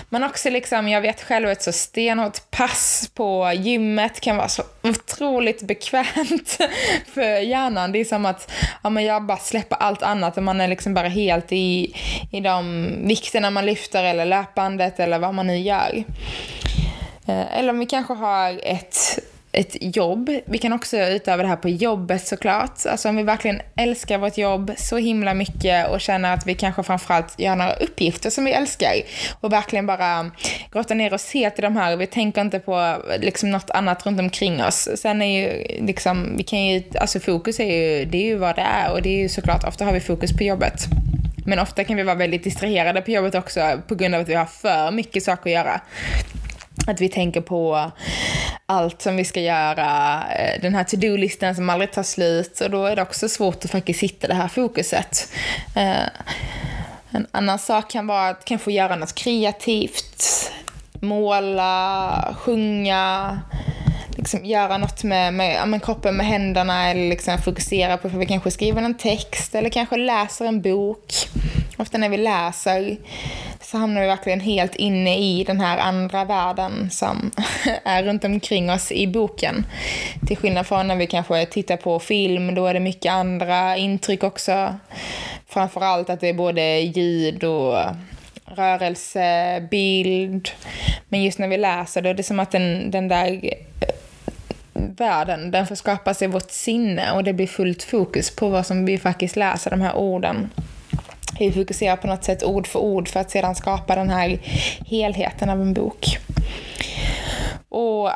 Men 0.09 0.23
också 0.23 0.49
liksom, 0.49 0.87
jag 0.87 1.01
vet 1.01 1.23
själv 1.23 1.49
ett 1.49 1.61
så 1.61 1.71
stenhårt 1.71 2.51
pass 2.51 3.11
på 3.13 3.51
gymmet 3.55 4.19
kan 4.19 4.37
vara 4.37 4.47
så 4.47 4.63
otroligt 4.81 5.61
bekvämt 5.61 6.57
för 7.13 7.39
hjärnan. 7.39 7.91
Det 7.91 7.99
är 7.99 8.05
som 8.05 8.25
att 8.25 8.51
ja, 8.83 8.89
men 8.89 9.03
jag 9.03 9.25
bara 9.25 9.37
släpper 9.37 9.75
allt 9.75 10.03
annat 10.03 10.37
och 10.37 10.43
man 10.43 10.61
är 10.61 10.67
liksom 10.67 10.93
bara 10.93 11.07
helt 11.07 11.51
i, 11.51 11.95
i 12.31 12.39
de 12.39 12.89
vikterna 13.03 13.49
man 13.49 13.65
lyfter 13.65 14.03
eller 14.03 14.25
löpbandet 14.25 14.99
eller 14.99 15.19
vad 15.19 15.33
man 15.33 15.47
nu 15.47 15.57
gör. 15.57 16.03
Eh, 17.27 17.57
eller 17.57 17.69
om 17.69 17.79
vi 17.79 17.85
kanske 17.85 18.13
har 18.13 18.59
ett 18.63 19.19
ett 19.51 19.95
jobb. 19.95 20.29
Vi 20.45 20.57
kan 20.57 20.73
också 20.73 20.97
utöva 20.97 21.43
det 21.43 21.49
här 21.49 21.55
på 21.55 21.69
jobbet 21.69 22.27
såklart. 22.27 22.85
Alltså 22.85 23.09
om 23.09 23.15
vi 23.15 23.23
verkligen 23.23 23.61
älskar 23.75 24.17
vårt 24.17 24.37
jobb 24.37 24.71
så 24.77 24.97
himla 24.97 25.33
mycket 25.33 25.89
och 25.89 26.01
känner 26.01 26.33
att 26.33 26.47
vi 26.47 26.55
kanske 26.55 26.83
framförallt 26.83 27.39
gör 27.39 27.55
några 27.55 27.73
uppgifter 27.73 28.29
som 28.29 28.45
vi 28.45 28.51
älskar 28.51 28.93
och 29.39 29.53
verkligen 29.53 29.85
bara 29.85 30.31
grottar 30.71 30.95
ner 30.95 31.13
oss 31.13 31.33
helt 31.33 31.59
i 31.59 31.61
de 31.61 31.75
här 31.75 31.93
och 31.93 32.01
vi 32.01 32.07
tänker 32.07 32.41
inte 32.41 32.59
på 32.59 32.95
liksom 33.19 33.51
något 33.51 33.69
annat 33.69 34.05
runt 34.05 34.19
omkring 34.19 34.63
oss. 34.63 34.89
Sen 34.95 35.21
är 35.21 35.41
ju 35.41 35.63
liksom, 35.85 36.37
vi 36.37 36.43
kan 36.43 36.65
ju, 36.65 36.83
alltså 36.99 37.19
fokus 37.19 37.59
är 37.59 37.65
ju, 37.65 38.05
det 38.05 38.17
är 38.17 38.25
ju 38.25 38.35
vad 38.35 38.55
det 38.55 38.61
är 38.61 38.91
och 38.91 39.01
det 39.01 39.09
är 39.09 39.17
ju 39.17 39.29
såklart, 39.29 39.63
ofta 39.63 39.85
har 39.85 39.93
vi 39.93 39.99
fokus 39.99 40.37
på 40.37 40.43
jobbet. 40.43 40.85
Men 41.45 41.59
ofta 41.59 41.83
kan 41.83 41.97
vi 41.97 42.03
vara 42.03 42.15
väldigt 42.15 42.43
distraherade 42.43 43.01
på 43.01 43.11
jobbet 43.11 43.35
också 43.35 43.79
på 43.87 43.95
grund 43.95 44.15
av 44.15 44.21
att 44.21 44.29
vi 44.29 44.33
har 44.33 44.45
för 44.45 44.91
mycket 44.91 45.23
saker 45.23 45.49
att 45.49 45.53
göra. 45.53 45.81
Att 46.87 47.01
vi 47.01 47.09
tänker 47.09 47.41
på 47.41 47.91
allt 48.65 49.01
som 49.01 49.15
vi 49.15 49.25
ska 49.25 49.39
göra, 49.39 50.23
eh, 50.35 50.61
den 50.61 50.75
här 50.75 50.83
to-do-listan 50.83 51.55
som 51.55 51.69
aldrig 51.69 51.91
tar 51.91 52.03
slut 52.03 52.61
och 52.61 52.69
då 52.69 52.85
är 52.85 52.95
det 52.95 53.01
också 53.01 53.29
svårt 53.29 53.65
att 53.65 53.71
faktiskt 53.71 54.03
hitta 54.03 54.27
det 54.27 54.33
här 54.33 54.47
fokuset. 54.47 55.31
Eh, 55.75 56.03
en 57.11 57.27
annan 57.31 57.59
sak 57.59 57.91
kan 57.91 58.07
vara 58.07 58.29
att 58.29 58.45
kanske 58.45 58.71
göra 58.71 58.95
något 58.95 59.15
kreativt, 59.15 60.51
måla, 60.99 62.35
sjunga, 62.39 63.39
liksom 64.17 64.45
göra 64.45 64.77
något 64.77 65.03
med, 65.03 65.33
med, 65.33 65.67
med 65.67 65.83
kroppen, 65.83 66.15
med 66.15 66.25
händerna 66.25 66.89
eller 66.89 67.09
liksom 67.09 67.37
fokusera 67.37 67.97
på 67.97 68.07
att 68.07 68.13
vi 68.13 68.25
kanske 68.25 68.51
skriver 68.51 68.81
en 68.81 68.97
text 68.97 69.55
eller 69.55 69.69
kanske 69.69 69.97
läser 69.97 70.45
en 70.45 70.61
bok. 70.61 71.13
Ofta 71.79 71.97
när 71.97 72.09
vi 72.09 72.17
läser 72.17 72.97
så 73.61 73.77
hamnar 73.77 74.01
vi 74.01 74.07
verkligen 74.07 74.39
helt 74.39 74.75
inne 74.75 75.17
i 75.17 75.43
den 75.43 75.59
här 75.59 75.77
andra 75.77 76.25
världen 76.25 76.89
som 76.91 77.31
är 77.83 78.03
runt 78.03 78.23
omkring 78.23 78.71
oss 78.71 78.91
i 78.91 79.07
boken. 79.07 79.65
Till 80.27 80.37
skillnad 80.37 80.67
från 80.67 80.87
när 80.87 80.95
vi 80.95 81.07
kanske 81.07 81.45
tittar 81.45 81.77
på 81.77 81.99
film, 81.99 82.55
då 82.55 82.65
är 82.67 82.73
det 82.73 82.79
mycket 82.79 83.11
andra 83.11 83.77
intryck 83.77 84.23
också. 84.23 84.75
Framförallt 85.47 86.09
att 86.09 86.19
det 86.19 86.27
är 86.27 86.33
både 86.33 86.79
ljud 86.79 87.43
och 87.43 87.77
rörelse, 88.45 89.67
bild. 89.71 90.49
Men 91.09 91.23
just 91.23 91.39
när 91.39 91.47
vi 91.47 91.57
läser 91.57 92.01
då 92.01 92.09
är 92.09 92.13
det 92.13 92.23
som 92.23 92.39
att 92.39 92.51
den, 92.51 92.91
den 92.91 93.07
där 93.07 93.53
världen, 94.73 95.51
den 95.51 95.67
får 95.67 95.75
skapas 95.75 96.21
i 96.21 96.27
vårt 96.27 96.51
sinne 96.51 97.11
och 97.11 97.23
det 97.23 97.33
blir 97.33 97.47
fullt 97.47 97.83
fokus 97.83 98.35
på 98.35 98.49
vad 98.49 98.65
som 98.65 98.85
vi 98.85 98.97
faktiskt 98.97 99.35
läser, 99.35 99.71
de 99.71 99.81
här 99.81 99.95
orden. 99.95 100.49
Vi 101.39 101.51
fokuserar 101.51 101.95
på 101.95 102.07
något 102.07 102.23
sätt 102.23 102.43
ord 102.43 102.67
för 102.67 102.79
ord 102.79 103.07
för 103.07 103.19
att 103.19 103.31
sedan 103.31 103.55
skapa 103.55 103.95
den 103.95 104.09
här 104.09 104.39
helheten 104.85 105.49
av 105.49 105.61
en 105.61 105.73
bok. 105.73 106.17
Och 107.71 108.09
ah, 108.09 108.13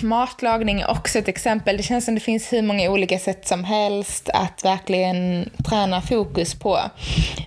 matlagning 0.00 0.80
är 0.80 0.90
också 0.90 1.18
ett 1.18 1.28
exempel. 1.28 1.76
Det 1.76 1.82
känns 1.82 2.04
som 2.04 2.14
det 2.14 2.20
finns 2.20 2.52
hur 2.52 2.62
många 2.62 2.90
olika 2.90 3.18
sätt 3.18 3.48
som 3.48 3.64
helst 3.64 4.30
att 4.34 4.64
verkligen 4.64 5.50
träna 5.68 6.00
fokus 6.00 6.54
på. 6.54 6.78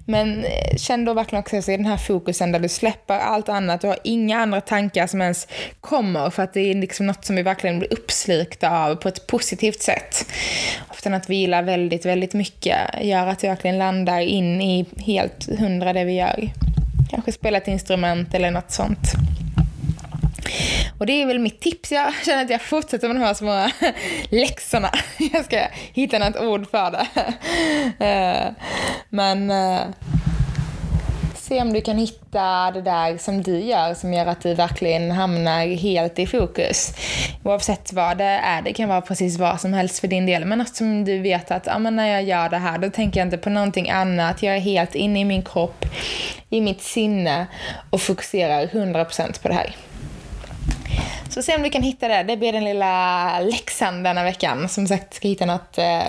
Men 0.05 0.45
eh, 0.45 0.77
känn 0.77 1.05
då 1.05 1.13
verkligen 1.13 1.39
också 1.39 1.71
i 1.71 1.77
den 1.77 1.85
här 1.85 1.97
fokusen 1.97 2.51
där 2.51 2.59
du 2.59 2.69
släpper 2.69 3.19
allt 3.19 3.50
annat. 3.50 3.81
Du 3.81 3.88
har 3.88 4.00
inga 4.03 4.39
andra 4.39 4.62
tankar 4.62 5.07
som 5.07 5.21
ens 5.21 5.47
kommer 5.81 6.29
för 6.29 6.43
att 6.43 6.53
det 6.53 6.59
är 6.59 6.75
liksom 6.75 7.05
något 7.05 7.25
som 7.25 7.35
vi 7.35 7.41
verkligen 7.41 7.79
blir 7.79 7.93
uppslukta 7.93 8.69
av 8.69 8.95
på 8.95 9.07
ett 9.07 9.27
positivt 9.27 9.81
sätt. 9.81 10.25
Ofta 10.89 11.15
att 11.15 11.29
vila 11.29 11.62
väldigt, 11.62 12.05
väldigt 12.05 12.33
mycket 12.33 12.77
gör 13.01 13.27
att 13.27 13.43
vi 13.43 13.47
verkligen 13.47 13.77
landar 13.77 14.19
in 14.19 14.62
i 14.62 14.85
helt 14.97 15.59
hundra 15.59 15.93
det 15.93 16.03
vi 16.03 16.13
gör. 16.13 16.50
Kanske 17.09 17.31
spela 17.31 17.57
ett 17.57 17.67
instrument 17.67 18.33
eller 18.33 18.51
något 18.51 18.71
sånt. 18.71 19.15
Och 20.97 21.05
det 21.05 21.21
är 21.21 21.25
väl 21.25 21.39
mitt 21.39 21.61
tips. 21.61 21.91
Jag 21.91 22.13
känner 22.25 22.43
att 22.43 22.49
jag 22.49 22.61
fortsätter 22.61 23.07
med 23.07 23.15
de 23.15 23.23
här 23.23 23.33
små 23.33 23.69
läxorna. 24.29 24.91
Jag 25.33 25.45
ska 25.45 25.59
hitta 25.93 26.19
något 26.19 26.37
ord 26.41 26.69
för 26.71 26.91
det. 26.91 27.07
Eh, 28.05 28.51
men 29.09 29.51
eh, 29.51 29.81
se 31.35 31.61
om 31.61 31.73
du 31.73 31.81
kan 31.81 31.97
hitta 31.97 32.71
det 32.71 32.81
där 32.81 33.17
som 33.17 33.43
du 33.43 33.59
gör 33.59 33.93
som 33.93 34.13
gör 34.13 34.25
att 34.25 34.41
du 34.41 34.53
verkligen 34.53 35.11
hamnar 35.11 35.67
helt 35.75 36.19
i 36.19 36.27
fokus. 36.27 36.93
Oavsett 37.43 37.93
vad 37.93 38.17
det 38.17 38.23
är, 38.23 38.61
det 38.61 38.73
kan 38.73 38.89
vara 38.89 39.01
precis 39.01 39.37
vad 39.37 39.61
som 39.61 39.73
helst 39.73 39.99
för 39.99 40.07
din 40.07 40.25
del, 40.25 40.45
men 40.45 40.57
något 40.57 40.75
som 40.75 41.05
du 41.05 41.19
vet 41.19 41.51
att 41.51 41.67
ah, 41.67 41.79
men 41.79 41.95
när 41.95 42.07
jag 42.07 42.23
gör 42.23 42.49
det 42.49 42.57
här 42.57 42.77
då 42.77 42.89
tänker 42.89 43.19
jag 43.19 43.27
inte 43.27 43.37
på 43.37 43.49
någonting 43.49 43.89
annat. 43.89 44.43
Jag 44.43 44.55
är 44.55 44.59
helt 44.59 44.95
inne 44.95 45.19
i 45.19 45.25
min 45.25 45.43
kropp, 45.43 45.85
i 46.49 46.61
mitt 46.61 46.81
sinne 46.81 47.47
och 47.89 48.01
fokuserar 48.01 48.67
100% 48.67 49.41
på 49.41 49.47
det 49.47 49.53
här. 49.53 49.75
Så 51.29 51.41
se 51.41 51.55
om 51.55 51.63
du 51.63 51.70
kan 51.70 51.84
hitta 51.84 52.08
det. 52.08 52.24
Det 52.24 52.38
blir 52.38 52.53
den 52.53 52.63
lilla 52.63 53.39
läxan 53.39 54.03
denna 54.03 54.24
veckan. 54.24 54.70
Som 54.70 54.88
sagt, 54.88 55.13
ska 55.13 55.27
hitta 55.27 55.46
något, 55.46 55.77
eh, 55.77 56.08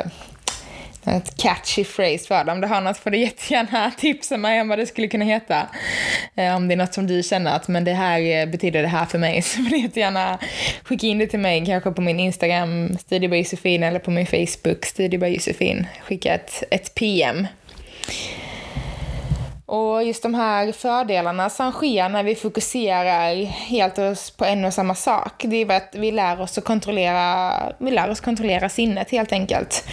något 1.03 1.37
catchy 1.37 1.85
phrase 1.85 2.27
för 2.27 2.45
det. 2.45 2.53
Om 2.53 2.61
du 2.61 2.69
har 2.69 2.81
något 2.81 2.99
får 2.99 3.11
du 3.11 3.19
jättegärna 3.19 3.91
tipsa 3.99 4.37
mig 4.37 4.61
om 4.61 4.69
vad 4.69 4.79
det 4.79 4.87
skulle 4.87 5.09
kunna 5.09 5.25
heta. 5.25 5.67
Eh, 6.35 6.57
om 6.57 6.69
det 6.69 6.75
är 6.75 6.77
något 6.77 6.95
som 6.95 7.07
du 7.07 7.23
känner 7.23 7.57
att 7.57 7.69
men 7.69 7.85
det 7.85 7.93
här 7.93 8.21
eh, 8.21 8.47
betyder 8.47 8.83
det 8.83 8.89
här 8.89 9.07
för 9.07 9.19
mig 9.19 9.43
så 9.43 9.63
får 9.63 9.71
du 9.71 9.79
jättegärna 9.79 10.39
skicka 10.85 11.07
in 11.07 11.19
det 11.19 11.27
till 11.27 11.41
mig. 11.41 11.67
Kanske 11.67 11.91
på 11.91 12.01
min 12.01 12.21
Instagram, 12.21 12.99
Studio 12.99 13.35
Josefin, 13.35 13.83
eller 13.83 13.99
på 13.99 14.11
min 14.11 14.27
Facebook, 14.27 14.85
Studio 14.85 15.27
Josefin. 15.27 15.87
Skicka 16.03 16.35
ett, 16.35 16.65
ett 16.71 16.95
PM. 16.95 17.47
Och 19.67 20.05
just 20.05 20.23
de 20.23 20.35
här 20.35 20.73
fördelarna 20.73 21.51
som 21.51 21.73
sker 21.73 22.09
när 22.09 22.23
vi 22.23 22.35
fokuserar 22.35 23.45
helt 23.45 24.37
på 24.37 24.45
en 24.45 24.65
och 24.65 24.75
samma 24.75 24.95
sak, 24.95 25.45
det 25.47 25.57
är 25.57 25.77
att 25.77 25.95
vi 25.95 26.11
lär 26.11 26.41
oss 26.41 26.59
att 26.59 26.65
kontrollera, 26.65 27.53
vi 27.79 27.91
lär 27.91 28.11
oss 28.11 28.21
kontrollera 28.21 28.69
sinnet 28.69 29.11
helt 29.11 29.33
enkelt. 29.33 29.85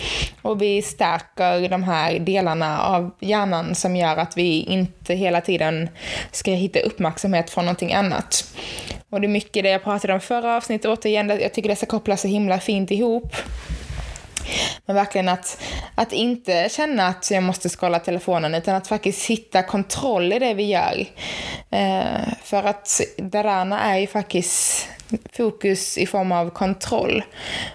Och 0.42 0.62
vi 0.62 0.82
stärker 0.82 1.70
de 1.70 1.84
här 1.84 2.20
delarna 2.20 2.82
av 2.82 3.12
hjärnan 3.20 3.76
som 3.76 3.96
gör 3.96 4.18
att 4.18 4.38
vi 4.38 4.62
inte 4.62 5.14
hela 5.14 5.42
tiden 5.42 5.90
ska 6.32 6.52
hitta 6.52 6.80
uppmärksamhet 6.80 7.50
från 7.50 7.66
någonting 7.66 7.94
annat. 7.94 8.46
Och 9.10 9.22
det 9.22 9.28
är 9.28 9.30
mycket 9.30 9.64
det 9.64 9.70
jag 9.70 9.84
pratade 9.84 10.14
om 10.14 10.20
förra 10.20 10.58
avsnittet 10.58 10.92
återigen, 10.92 11.30
jag 11.30 11.54
tycker 11.54 11.70
det 11.70 11.76
ska 11.76 11.86
kopplas 11.86 12.22
så 12.22 12.28
himla 12.28 12.60
fint 12.60 12.92
ihop. 12.92 13.36
Men 14.86 14.96
verkligen 14.96 15.30
att, 15.30 15.62
att 15.96 16.14
inte 16.14 16.70
känna 16.72 17.08
att 17.08 17.32
jag 17.32 17.44
måste 17.44 17.70
skala 17.70 18.00
telefonen 18.00 18.56
utan 18.56 18.76
att 18.76 18.88
faktiskt 18.88 19.30
hitta 19.30 19.64
kontroll 19.64 20.34
i 20.34 20.40
det 20.40 20.54
vi 20.54 20.64
gör. 20.64 21.06
Eh, 21.72 22.34
för 22.44 22.64
att 22.64 23.02
Darana 23.18 23.80
är 23.80 23.98
ju 23.98 24.08
faktiskt 24.08 24.88
fokus 25.32 25.98
i 25.98 26.06
form 26.06 26.32
av 26.32 26.50
kontroll. 26.50 27.24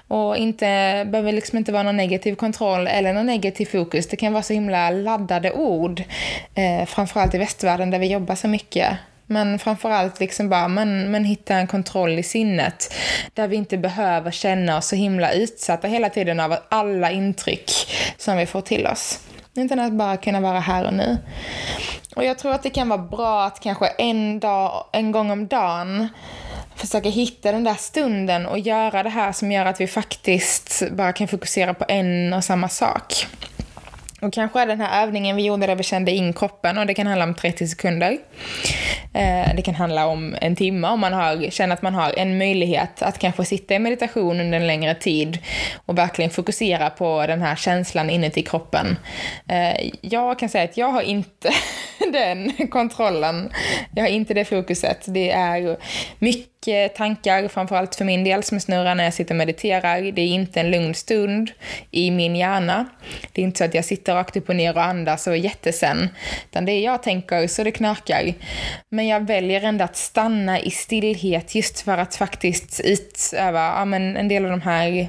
Och 0.08 0.36
inte, 0.36 0.66
behöver 1.10 1.32
liksom 1.32 1.58
inte 1.58 1.72
vara 1.72 1.82
någon 1.82 1.96
negativ 1.96 2.34
kontroll 2.34 2.86
eller 2.86 3.12
någon 3.12 3.26
negativ 3.26 3.66
fokus. 3.66 4.06
Det 4.06 4.16
kan 4.16 4.32
vara 4.32 4.42
så 4.42 4.52
himla 4.52 4.90
laddade 4.90 5.52
ord. 5.52 6.02
Eh, 6.54 6.86
framförallt 6.86 7.34
i 7.34 7.38
västvärlden 7.38 7.90
där 7.90 7.98
vi 7.98 8.12
jobbar 8.12 8.34
så 8.34 8.48
mycket 8.48 8.96
men 9.30 9.58
framförallt 9.58 10.20
liksom 10.20 10.48
bara, 10.48 10.68
men, 10.68 11.10
men 11.10 11.24
hitta 11.24 11.54
en 11.54 11.66
kontroll 11.66 12.18
i 12.18 12.22
sinnet. 12.22 12.94
Där 13.34 13.48
vi 13.48 13.56
inte 13.56 13.78
behöver 13.78 14.30
känna 14.30 14.76
oss 14.78 14.86
så 14.86 14.96
himla 14.96 15.32
utsatta 15.32 15.88
hela 15.88 16.10
tiden 16.10 16.40
av 16.40 16.56
alla 16.68 17.10
intryck 17.10 17.70
som 18.16 18.36
vi 18.36 18.46
får 18.46 18.60
till 18.60 18.86
oss. 18.86 19.20
Utan 19.54 19.78
att 19.78 19.92
bara 19.92 20.16
kunna 20.16 20.40
vara 20.40 20.60
här 20.60 20.86
och 20.86 20.94
nu. 20.94 21.18
Och 22.16 22.24
jag 22.24 22.38
tror 22.38 22.52
att 22.52 22.62
det 22.62 22.70
kan 22.70 22.88
vara 22.88 23.02
bra 23.02 23.44
att 23.44 23.60
kanske 23.60 23.86
en, 23.86 24.40
dag, 24.40 24.84
en 24.92 25.12
gång 25.12 25.30
om 25.30 25.46
dagen 25.46 26.08
försöka 26.76 27.08
hitta 27.08 27.52
den 27.52 27.64
där 27.64 27.74
stunden 27.74 28.46
och 28.46 28.58
göra 28.58 29.02
det 29.02 29.08
här 29.08 29.32
som 29.32 29.52
gör 29.52 29.66
att 29.66 29.80
vi 29.80 29.86
faktiskt 29.86 30.82
bara 30.90 31.12
kan 31.12 31.28
fokusera 31.28 31.74
på 31.74 31.84
en 31.88 32.32
och 32.32 32.44
samma 32.44 32.68
sak. 32.68 33.26
Och 34.20 34.32
kanske 34.32 34.60
är 34.60 34.66
den 34.66 34.80
här 34.80 35.02
övningen 35.02 35.36
vi 35.36 35.44
gjorde 35.44 35.66
där 35.66 35.74
vi 35.76 35.82
kände 35.82 36.12
in 36.12 36.32
kroppen 36.32 36.78
och 36.78 36.86
det 36.86 36.94
kan 36.94 37.06
handla 37.06 37.24
om 37.24 37.34
30 37.34 37.68
sekunder. 37.68 38.18
Eh, 39.14 39.54
det 39.56 39.62
kan 39.62 39.74
handla 39.74 40.06
om 40.06 40.36
en 40.40 40.56
timme 40.56 40.88
om 40.88 41.00
man 41.00 41.12
har, 41.12 41.50
känner 41.50 41.74
att 41.74 41.82
man 41.82 41.94
har 41.94 42.18
en 42.18 42.38
möjlighet 42.38 43.02
att 43.02 43.18
kanske 43.18 43.44
sitta 43.44 43.74
i 43.74 43.78
meditation 43.78 44.40
under 44.40 44.60
en 44.60 44.66
längre 44.66 44.94
tid 44.94 45.38
och 45.86 45.98
verkligen 45.98 46.30
fokusera 46.30 46.90
på 46.90 47.26
den 47.26 47.42
här 47.42 47.56
känslan 47.56 48.10
inuti 48.10 48.42
kroppen. 48.42 48.96
Eh, 49.48 49.90
jag 50.00 50.38
kan 50.38 50.48
säga 50.48 50.64
att 50.64 50.76
jag 50.76 50.92
har 50.92 51.02
inte 51.02 51.50
den 52.12 52.68
kontrollen. 52.68 53.52
Jag 53.94 54.04
har 54.04 54.08
inte 54.08 54.34
det 54.34 54.44
fokuset. 54.44 55.04
Det 55.06 55.30
är 55.30 55.76
mycket 56.18 56.94
tankar, 56.94 57.48
framförallt 57.48 57.94
för 57.94 58.04
min 58.04 58.24
del, 58.24 58.42
som 58.42 58.60
snurrar 58.60 58.94
när 58.94 59.04
jag 59.04 59.14
sitter 59.14 59.34
och 59.34 59.38
mediterar. 59.38 60.12
Det 60.12 60.22
är 60.22 60.26
inte 60.26 60.60
en 60.60 60.70
lugn 60.70 60.94
stund 60.94 61.50
i 61.90 62.10
min 62.10 62.36
hjärna. 62.36 62.86
Det 63.32 63.42
är 63.42 63.44
inte 63.44 63.58
så 63.58 63.64
att 63.64 63.74
jag 63.74 63.84
sitter 63.84 64.14
rakt 64.14 64.36
upp 64.36 64.48
och 64.48 64.56
ner 64.56 64.76
och 64.76 64.82
andas 64.82 65.26
och 65.26 65.32
är 65.32 65.36
jättesen. 65.38 66.08
Utan 66.50 66.64
det 66.64 66.72
är 66.72 66.84
jag 66.84 67.02
tänker 67.02 67.46
så 67.46 67.64
det 67.64 67.70
knakar. 67.70 68.34
Men 68.88 69.06
jag 69.06 69.26
väljer 69.26 69.62
ändå 69.62 69.84
att 69.84 69.96
stanna 69.96 70.60
i 70.60 70.70
stillhet 70.70 71.54
just 71.54 71.80
för 71.80 71.98
att 71.98 72.16
faktiskt 72.16 72.80
utöva 72.84 73.74
ja, 73.78 73.84
men 73.84 74.16
en 74.16 74.28
del 74.28 74.44
av 74.44 74.50
de 74.50 74.62
här 74.62 75.08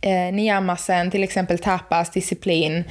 eh, 0.00 0.32
niyamasen, 0.32 1.10
till 1.10 1.22
exempel 1.22 1.58
tapas, 1.58 2.10
disciplin. 2.10 2.84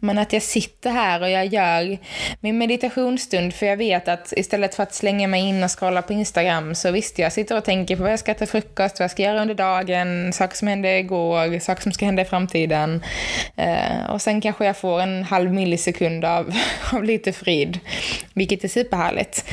Men 0.00 0.18
att 0.18 0.32
jag 0.32 0.42
sitter 0.42 0.90
här 0.90 1.22
och 1.22 1.30
jag 1.30 1.46
gör 1.46 1.98
min 2.40 2.58
meditationsstund 2.58 3.54
för 3.54 3.66
jag 3.66 3.76
vet 3.76 4.08
att 4.08 4.32
istället 4.36 4.74
för 4.74 4.82
att 4.82 4.94
slänga 4.94 5.28
mig 5.28 5.42
in 5.48 5.64
och 5.64 5.78
scrolla 5.78 6.02
på 6.02 6.12
Instagram 6.12 6.74
så 6.74 6.90
visst, 6.90 7.18
jag 7.18 7.32
sitter 7.32 7.56
och 7.56 7.64
tänker 7.64 7.96
på 7.96 8.02
vad 8.02 8.12
jag 8.12 8.18
ska 8.18 8.32
äta 8.32 8.46
frukost, 8.46 8.98
vad 8.98 9.04
jag 9.04 9.10
ska 9.10 9.22
göra 9.22 9.42
under 9.42 9.54
dagen, 9.54 10.32
saker 10.32 10.56
som 10.56 10.68
hände 10.68 10.98
igår, 10.98 11.58
saker 11.58 11.82
som 11.82 11.92
ska 11.92 12.04
hända 12.04 12.22
i 12.22 12.24
framtiden. 12.24 13.02
Eh, 13.56 14.10
och 14.10 14.22
sen 14.22 14.40
kanske 14.40 14.64
jag 14.66 14.76
får 14.76 15.00
en 15.00 15.22
halv 15.24 15.52
millisekund 15.52 16.24
av, 16.24 16.54
av 16.92 17.04
lite 17.04 17.32
frid, 17.32 17.78
vilket 18.34 18.64
är 18.64 18.68
superhärligt. 18.68 19.44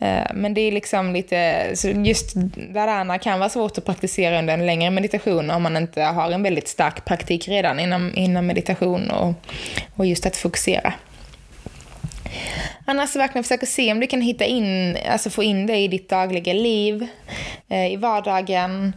Eh, 0.00 0.26
men 0.34 0.54
det 0.54 0.60
är 0.60 0.72
liksom 0.72 1.12
lite, 1.12 1.70
så 1.74 1.88
just 1.88 2.32
där 2.54 3.18
kan 3.18 3.38
vara 3.38 3.50
svårt 3.50 3.78
att 3.78 3.84
praktisera 3.84 4.38
under 4.38 4.54
en 4.54 4.66
längre 4.66 4.90
meditation 4.90 5.50
om 5.50 5.62
man 5.62 5.76
inte 5.76 6.02
har 6.02 6.21
en 6.30 6.42
väldigt 6.42 6.68
stark 6.68 7.04
praktik 7.04 7.48
redan 7.48 7.80
inom, 7.80 8.12
inom 8.14 8.46
meditation 8.46 9.10
och, 9.10 9.34
och 9.96 10.06
just 10.06 10.26
att 10.26 10.36
fokusera. 10.36 10.94
Annars 12.84 13.16
verkligen 13.16 13.44
försöka 13.44 13.66
se 13.66 13.92
om 13.92 14.00
du 14.00 14.06
kan 14.06 14.20
hitta 14.20 14.44
in, 14.44 14.98
alltså 15.10 15.30
få 15.30 15.42
in 15.42 15.66
det 15.66 15.76
i 15.76 15.88
ditt 15.88 16.08
dagliga 16.08 16.52
liv, 16.52 17.06
eh, 17.68 17.92
i 17.92 17.96
vardagen. 17.96 18.96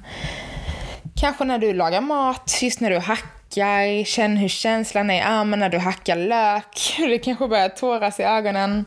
Kanske 1.16 1.44
när 1.44 1.58
du 1.58 1.74
lagar 1.74 2.02
mat, 2.02 2.60
just 2.62 2.80
när 2.80 2.90
du 2.90 3.00
hackar 3.00 3.35
hackar, 3.56 4.04
känn 4.04 4.38
hur 4.38 4.48
känslan 4.48 5.10
är 5.10 5.14
ah, 5.14 5.18
i 5.18 5.22
armen 5.22 5.60
när 5.60 5.70
du 5.70 5.78
hackar 5.78 6.16
lök. 6.16 6.96
Det 7.10 7.20
kanske 7.20 7.48
börjar 7.48 7.70
tåras 7.70 8.20
i 8.20 8.24
ögonen. 8.24 8.86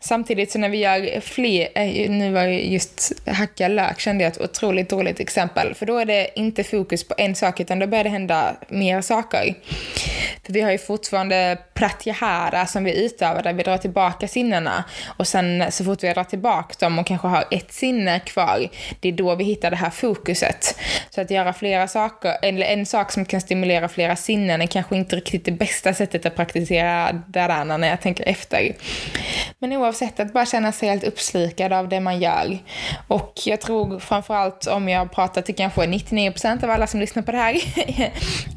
Samtidigt 0.00 0.50
så 0.50 0.58
när 0.58 0.68
vi 0.68 0.78
gör 0.78 1.20
fler, 1.20 1.68
eh, 1.74 2.10
nu 2.10 2.32
var 2.32 2.44
just 2.44 3.12
hacka 3.26 3.68
lök 3.68 4.00
kände 4.00 4.24
jag 4.24 4.32
ett 4.32 4.40
otroligt 4.40 4.88
dåligt 4.88 5.20
exempel. 5.20 5.74
För 5.74 5.86
då 5.86 5.98
är 5.98 6.04
det 6.04 6.30
inte 6.34 6.64
fokus 6.64 7.08
på 7.08 7.14
en 7.18 7.34
sak 7.34 7.60
utan 7.60 7.78
då 7.78 7.86
börjar 7.86 8.04
det 8.04 8.10
hända 8.10 8.56
mer 8.68 9.00
saker. 9.00 9.54
För 10.46 10.52
vi 10.52 10.60
har 10.60 10.70
ju 10.70 10.78
fortfarande 10.78 11.58
pratyahara 11.74 12.66
som 12.66 12.84
vi 12.84 13.04
utövar 13.04 13.42
där 13.42 13.52
vi 13.52 13.62
drar 13.62 13.78
tillbaka 13.78 14.28
sinnena. 14.28 14.84
Och 15.16 15.26
sen 15.26 15.72
så 15.72 15.84
fort 15.84 16.04
vi 16.04 16.12
drar 16.12 16.24
tillbaka 16.24 16.74
dem 16.78 16.98
och 16.98 17.06
kanske 17.06 17.28
har 17.28 17.44
ett 17.50 17.72
sinne 17.72 18.20
kvar, 18.20 18.68
det 19.00 19.08
är 19.08 19.12
då 19.12 19.34
vi 19.34 19.44
hittar 19.44 19.70
det 19.70 19.76
här 19.76 19.90
fokuset. 19.90 20.78
Så 21.10 21.20
att 21.20 21.30
göra 21.30 21.52
flera 21.52 21.88
saker, 21.88 22.36
eller 22.42 22.66
en 22.66 22.86
sak 22.86 23.12
som 23.12 23.24
kan 23.24 23.40
stimulera 23.40 23.88
flera 23.88 24.16
sinnen 24.16 24.62
är 24.62 24.66
kanske 24.66 24.96
inte 24.96 25.16
riktigt 25.16 25.44
det 25.44 25.52
bästa 25.52 25.94
sättet 25.94 26.26
att 26.26 26.36
praktisera 26.36 27.12
dharana 27.12 27.76
när 27.76 27.88
jag 27.88 28.00
tänker 28.00 28.28
efter. 28.28 28.72
Men 29.60 29.72
oavsett, 29.72 30.20
att 30.20 30.32
bara 30.32 30.46
känna 30.46 30.72
sig 30.72 30.88
helt 30.88 31.04
uppslukad 31.04 31.72
av 31.72 31.88
det 31.88 32.00
man 32.00 32.20
gör. 32.20 32.58
Och 33.08 33.32
jag 33.44 33.60
tror 33.60 33.98
framförallt 33.98 34.66
om 34.66 34.88
jag 34.88 35.12
pratar 35.12 35.42
till 35.42 35.54
kanske 35.54 35.80
99% 35.80 36.64
av 36.64 36.70
alla 36.70 36.86
som 36.86 37.00
lyssnar 37.00 37.22
på 37.22 37.32
det 37.32 37.38
här, 37.38 37.56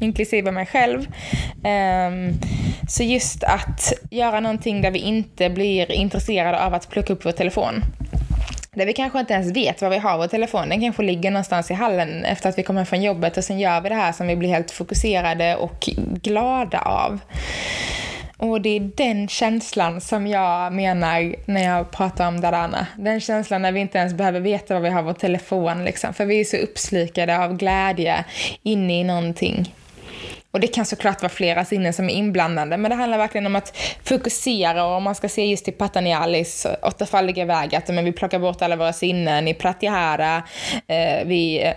inklusive 0.00 0.50
mig 0.50 0.66
själv, 0.66 1.06
um, 1.64 2.32
så 2.88 3.02
just 3.02 3.44
att 3.44 3.92
göra 4.10 4.40
någonting 4.40 4.82
där 4.82 4.90
vi 4.90 4.98
inte 4.98 5.50
blir 5.50 5.92
intresserade 5.92 6.64
av 6.64 6.74
att 6.74 6.90
plocka 6.90 7.12
upp 7.12 7.24
vår 7.24 7.32
telefon. 7.32 7.82
Där 8.74 8.86
vi 8.86 8.92
kanske 8.92 9.20
inte 9.20 9.34
ens 9.34 9.56
vet 9.56 9.82
var 9.82 9.90
vi 9.90 9.98
har 9.98 10.18
vår 10.18 10.26
telefon. 10.26 10.68
Den 10.68 10.80
kanske 10.80 11.02
ligger 11.02 11.30
någonstans 11.30 11.70
i 11.70 11.74
hallen 11.74 12.24
efter 12.24 12.48
att 12.48 12.58
vi 12.58 12.62
kommer 12.62 12.84
från 12.84 13.02
jobbet 13.02 13.36
och 13.36 13.44
sen 13.44 13.60
gör 13.60 13.80
vi 13.80 13.88
det 13.88 13.94
här 13.94 14.12
som 14.12 14.26
vi 14.26 14.36
blir 14.36 14.48
helt 14.48 14.70
fokuserade 14.70 15.56
och 15.56 15.88
glada 16.22 16.78
av. 16.78 17.20
Och 18.42 18.60
det 18.60 18.76
är 18.76 18.90
den 18.96 19.28
känslan 19.28 20.00
som 20.00 20.26
jag 20.26 20.72
menar 20.72 21.34
när 21.46 21.64
jag 21.64 21.90
pratar 21.90 22.28
om 22.28 22.40
Darana. 22.40 22.86
Den 22.98 23.20
känslan 23.20 23.62
när 23.62 23.72
vi 23.72 23.80
inte 23.80 23.98
ens 23.98 24.14
behöver 24.14 24.40
veta 24.40 24.74
var 24.74 24.80
vi 24.80 24.88
har 24.88 25.02
vår 25.02 25.12
telefon 25.12 25.84
liksom. 25.84 26.14
För 26.14 26.26
vi 26.26 26.40
är 26.40 26.44
så 26.44 26.56
uppslukade 26.56 27.44
av 27.44 27.56
glädje 27.56 28.24
inne 28.62 29.00
i 29.00 29.04
någonting. 29.04 29.74
Och 30.52 30.60
det 30.60 30.66
kan 30.66 30.86
såklart 30.86 31.22
vara 31.22 31.32
flera 31.32 31.64
sinnen 31.64 31.92
som 31.92 32.10
är 32.10 32.14
inblandade, 32.14 32.76
men 32.76 32.90
det 32.90 32.96
handlar 32.96 33.18
verkligen 33.18 33.46
om 33.46 33.56
att 33.56 33.76
fokusera 34.04 34.84
och 34.84 34.96
om 34.96 35.02
man 35.02 35.14
ska 35.14 35.28
se 35.28 35.44
just 35.44 35.64
till 35.64 35.74
Patanjalis 35.74 36.66
åttafaldiga 36.82 37.44
väg, 37.44 37.74
att 37.74 37.88
men 37.88 38.04
vi 38.04 38.12
plockar 38.12 38.38
bort 38.38 38.62
alla 38.62 38.76
våra 38.76 38.92
sinnen 38.92 39.48
i 39.48 39.54
Pratyahara, 39.54 40.42
eh, 40.86 41.26
vi 41.26 41.62
eh, 41.62 41.74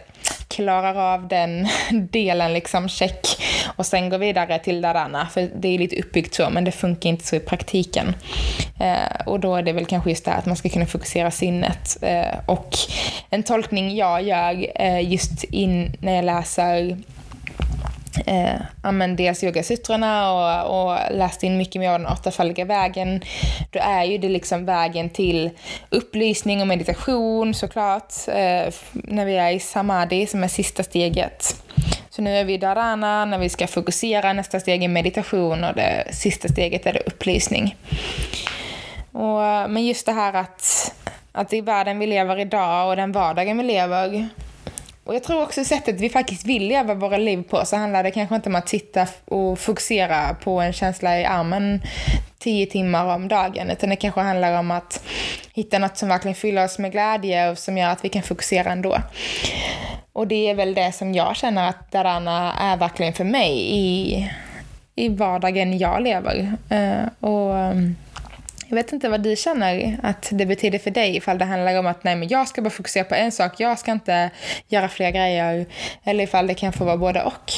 klarar 0.48 1.14
av 1.14 1.28
den 1.28 1.68
delen 2.10 2.54
liksom, 2.54 2.90
check. 2.90 3.28
Och 3.76 3.86
sen 3.86 4.10
går 4.10 4.18
vidare 4.18 4.60
till 4.60 4.82
Dharana, 4.82 5.28
för 5.34 5.50
det 5.56 5.68
är 5.68 5.80
lite 5.80 6.00
uppbyggt 6.00 6.34
så, 6.34 6.50
men 6.50 6.64
det 6.64 6.72
funkar 6.72 7.10
inte 7.10 7.28
så 7.28 7.36
i 7.36 7.40
praktiken. 7.40 8.16
Eh, 8.80 9.26
och 9.26 9.40
då 9.40 9.56
är 9.56 9.64
det 9.64 9.74
väl 9.74 9.86
kanske 9.86 10.10
just 10.10 10.26
det 10.26 10.32
här 10.32 10.38
att 10.38 10.46
man 10.46 10.56
ska 10.56 10.70
kunna 10.70 10.86
fokusera 10.86 11.32
sinnet. 11.32 11.98
Eh, 12.02 12.40
och 12.46 12.78
en 13.30 13.44
tolkning 13.44 13.96
jag 13.96 14.24
gör 14.24 14.82
eh, 14.82 15.12
just 15.12 15.44
in 15.44 15.98
när 16.00 16.16
jag 16.16 16.26
läser 16.26 16.98
eh, 18.26 18.62
använt 18.82 19.18
dels 19.18 19.44
yogasutrorna 19.44 20.32
och, 20.32 20.90
och 20.90 20.98
läst 21.12 21.44
in 21.44 21.58
mycket 21.58 21.80
mer 21.80 21.90
av 21.90 22.00
den 22.00 22.08
åttafaldiga 22.08 22.66
vägen, 22.66 23.22
då 23.72 23.80
är 23.80 24.04
ju 24.04 24.18
det 24.18 24.30
liksom 24.30 24.66
vägen 24.66 25.10
till 25.10 25.50
upplysning 25.90 26.62
och 26.62 26.68
meditation 26.68 27.54
såklart, 27.54 28.14
eh, 28.28 28.74
när 28.92 29.26
vi 29.26 29.36
är 29.36 29.52
i 29.52 29.60
samadhi 29.60 30.28
som 30.28 30.44
är 30.44 30.48
sista 30.48 30.84
steget. 30.84 31.56
Så 32.10 32.22
nu 32.22 32.38
är 32.38 32.44
vi 32.44 32.54
i 32.54 32.58
dharana 32.58 33.26
när 33.26 33.38
vi 33.38 33.50
ska 33.50 33.68
fokusera, 33.68 34.34
nästa 34.34 34.60
steg 34.60 34.84
är 34.84 34.88
meditation 34.88 35.64
och 35.64 35.76
det 35.76 36.08
sista 36.12 36.48
steget 36.48 36.86
är 36.86 36.94
det 36.94 37.00
upplysning. 37.00 37.76
Och, 39.12 39.46
eh, 39.46 39.68
men 39.68 39.86
just 39.86 40.06
det 40.06 40.12
här 40.12 40.34
att, 40.34 40.94
att 41.32 41.54
i 41.54 41.62
världen 41.62 42.00
vi 42.00 42.08
lever 42.08 42.40
idag 42.40 42.90
och 42.90 42.96
den 42.96 43.12
vardagen 43.12 43.58
vi 43.58 43.64
lever 43.64 44.30
och 45.06 45.16
jag 45.16 45.24
tror 45.24 45.44
också 45.44 45.64
sättet 45.64 46.02
vi 46.02 46.10
faktiskt 46.10 46.46
vill 46.46 46.68
leva 46.68 46.94
våra 46.94 47.18
liv 47.18 47.44
på 47.44 47.66
så 47.66 47.76
handlar 47.76 48.04
det 48.04 48.12
kanske 48.12 48.36
inte 48.36 48.50
om 48.50 48.56
att 48.56 48.70
sitta 48.70 49.08
och 49.26 49.60
fokusera 49.60 50.34
på 50.34 50.62
en 50.62 50.74
känsla 50.74 51.20
i 51.20 51.26
armen 51.26 51.82
tio 52.40 52.66
timmar 52.66 53.16
om 53.16 53.28
dagen, 53.28 53.70
utan 53.70 53.90
det 53.90 53.96
kanske 53.96 54.22
handlar 54.22 54.60
om 54.60 54.72
att 54.72 55.04
hitta 55.54 55.80
något 55.80 55.98
som 55.98 56.10
verkligen 56.10 56.36
fyller 56.36 56.66
oss 56.66 56.80
med 56.80 56.92
glädje 56.92 57.50
och 57.50 57.58
som 57.58 57.78
gör 57.78 57.90
att 57.90 58.06
vi 58.06 58.10
kan 58.10 58.24
fokusera 58.24 58.72
ändå. 58.72 58.98
Och 60.14 60.28
det 60.28 60.50
är 60.50 60.56
väl 60.56 60.74
det 60.74 60.92
som 60.92 61.14
jag 61.14 61.36
känner 61.36 61.70
att 61.70 61.92
Darana 61.92 62.54
är 62.60 62.78
verkligen 62.78 63.14
för 63.14 63.24
mig 63.24 63.52
i, 63.72 64.30
i 64.96 65.10
vardagen 65.10 65.78
jag 65.78 66.02
lever. 66.02 66.58
Uh, 66.72 67.30
och 67.30 67.54
um, 67.54 67.96
jag 68.68 68.76
vet 68.76 68.94
inte 68.94 69.10
vad 69.10 69.22
du 69.22 69.36
känner 69.36 70.00
att 70.04 70.30
det 70.32 70.46
betyder 70.46 70.80
för 70.80 70.92
dig 70.92 71.16
ifall 71.16 71.38
det 71.38 71.46
handlar 71.46 71.80
om 71.80 71.88
att 71.88 72.04
nej 72.04 72.16
men 72.16 72.28
jag 72.28 72.48
ska 72.48 72.62
bara 72.62 72.70
fokusera 72.70 73.04
på 73.04 73.16
en 73.16 73.32
sak, 73.32 73.60
jag 73.60 73.80
ska 73.80 73.92
inte 73.92 74.30
göra 74.68 74.90
fler 74.90 75.12
grejer. 75.12 75.66
Eller 76.04 76.24
ifall 76.24 76.48
det 76.48 76.54
kan 76.54 76.74
få 76.74 76.86
vara 76.86 76.98
både 76.98 77.24
och. 77.24 77.52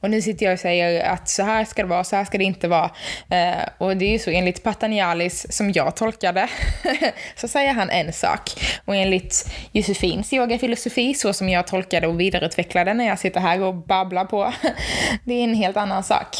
Och 0.00 0.10
nu 0.10 0.22
sitter 0.22 0.46
jag 0.46 0.52
och 0.52 0.60
säger 0.60 1.04
att 1.04 1.28
så 1.28 1.42
här 1.42 1.64
ska 1.64 1.82
det 1.82 1.88
vara, 1.88 2.04
så 2.04 2.16
här 2.16 2.24
ska 2.24 2.38
det 2.38 2.44
inte 2.44 2.68
vara. 2.68 2.90
Eh, 3.30 3.68
och 3.78 3.96
det 3.96 4.04
är 4.04 4.10
ju 4.10 4.18
så 4.18 4.30
enligt 4.30 4.62
Patanjalis, 4.62 5.52
som 5.52 5.72
jag 5.72 5.96
tolkade, 5.96 6.48
så 7.36 7.48
säger 7.48 7.72
han 7.72 7.90
en 7.90 8.12
sak. 8.12 8.50
Och 8.84 8.96
enligt 8.96 9.50
Josefins 9.72 10.32
yogafilosofi, 10.32 11.14
så 11.14 11.32
som 11.32 11.48
jag 11.48 11.66
tolkade 11.66 12.06
och 12.06 12.20
vidareutvecklade 12.20 12.94
när 12.94 13.06
jag 13.06 13.18
sitter 13.18 13.40
här 13.40 13.62
och 13.62 13.74
babblar 13.74 14.24
på, 14.24 14.52
det 15.24 15.34
är 15.34 15.44
en 15.44 15.54
helt 15.54 15.76
annan 15.76 16.04
sak. 16.04 16.36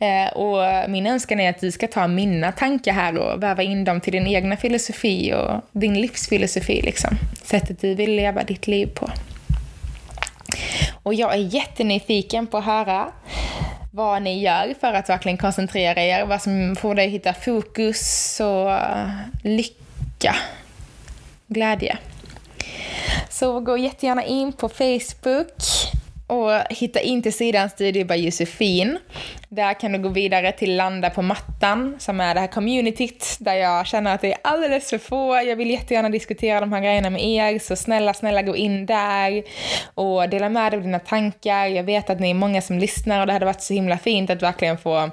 Eh, 0.00 0.32
och 0.32 0.90
min 0.90 1.06
önskan 1.06 1.40
är 1.40 1.50
att 1.50 1.60
du 1.60 1.70
ska 1.70 1.88
ta 1.88 2.06
mina 2.06 2.52
tankar 2.52 2.92
här 2.92 3.18
och 3.18 3.42
väva 3.42 3.62
in 3.62 3.84
dem 3.84 4.00
till 4.00 4.12
din 4.12 4.26
egna 4.26 4.56
filosofi 4.56 5.34
och 5.34 5.80
din 5.80 6.00
livsfilosofi, 6.00 6.82
liksom. 6.82 7.10
Sättet 7.42 7.80
du 7.80 7.94
vill 7.94 8.16
leva 8.16 8.42
ditt 8.42 8.66
liv 8.66 8.86
på. 8.86 9.10
Och 11.02 11.14
jag 11.14 11.34
är 11.34 11.54
jättenyfiken 11.54 12.46
på 12.46 12.58
att 12.58 12.64
höra 12.64 13.12
vad 13.92 14.22
ni 14.22 14.40
gör 14.40 14.74
för 14.80 14.92
att 14.92 15.08
verkligen 15.08 15.38
koncentrera 15.38 16.02
er, 16.02 16.26
vad 16.26 16.42
som 16.42 16.76
får 16.76 16.94
dig 16.94 17.06
att 17.06 17.12
hitta 17.12 17.34
fokus 17.34 18.40
och 18.40 18.78
lycka, 19.42 20.36
glädje. 21.46 21.98
Så 23.30 23.60
gå 23.60 23.78
jättegärna 23.78 24.24
in 24.24 24.52
på 24.52 24.68
Facebook 24.68 25.54
och 26.28 26.52
hitta 26.70 27.00
in 27.00 27.22
till 27.22 27.32
sidan 27.32 27.70
Studio 27.70 28.04
by 28.04 28.14
Josefin. 28.14 28.98
Där 29.48 29.80
kan 29.80 29.92
du 29.92 29.98
gå 29.98 30.08
vidare 30.08 30.52
till 30.52 30.76
Landa 30.76 31.10
på 31.10 31.22
mattan, 31.22 31.96
som 31.98 32.20
är 32.20 32.34
det 32.34 32.40
här 32.40 32.46
communityt 32.46 33.36
där 33.40 33.54
jag 33.54 33.86
känner 33.86 34.14
att 34.14 34.20
det 34.20 34.32
är 34.32 34.38
alldeles 34.42 34.90
för 34.90 34.98
få. 34.98 35.42
Jag 35.46 35.56
vill 35.56 35.70
jättegärna 35.70 36.08
diskutera 36.08 36.60
de 36.60 36.72
här 36.72 36.80
grejerna 36.80 37.10
med 37.10 37.24
er, 37.24 37.58
så 37.58 37.76
snälla, 37.76 38.14
snälla 38.14 38.42
gå 38.42 38.56
in 38.56 38.86
där 38.86 39.42
och 39.94 40.28
dela 40.28 40.48
med 40.48 40.72
dig 40.72 40.76
av 40.76 40.84
dina 40.84 40.98
tankar. 40.98 41.66
Jag 41.66 41.84
vet 41.84 42.10
att 42.10 42.20
ni 42.20 42.30
är 42.30 42.34
många 42.34 42.62
som 42.62 42.78
lyssnar 42.78 43.20
och 43.20 43.26
det 43.26 43.32
hade 43.32 43.46
varit 43.46 43.62
så 43.62 43.74
himla 43.74 43.98
fint 43.98 44.30
att 44.30 44.42
verkligen 44.42 44.78
få 44.78 45.10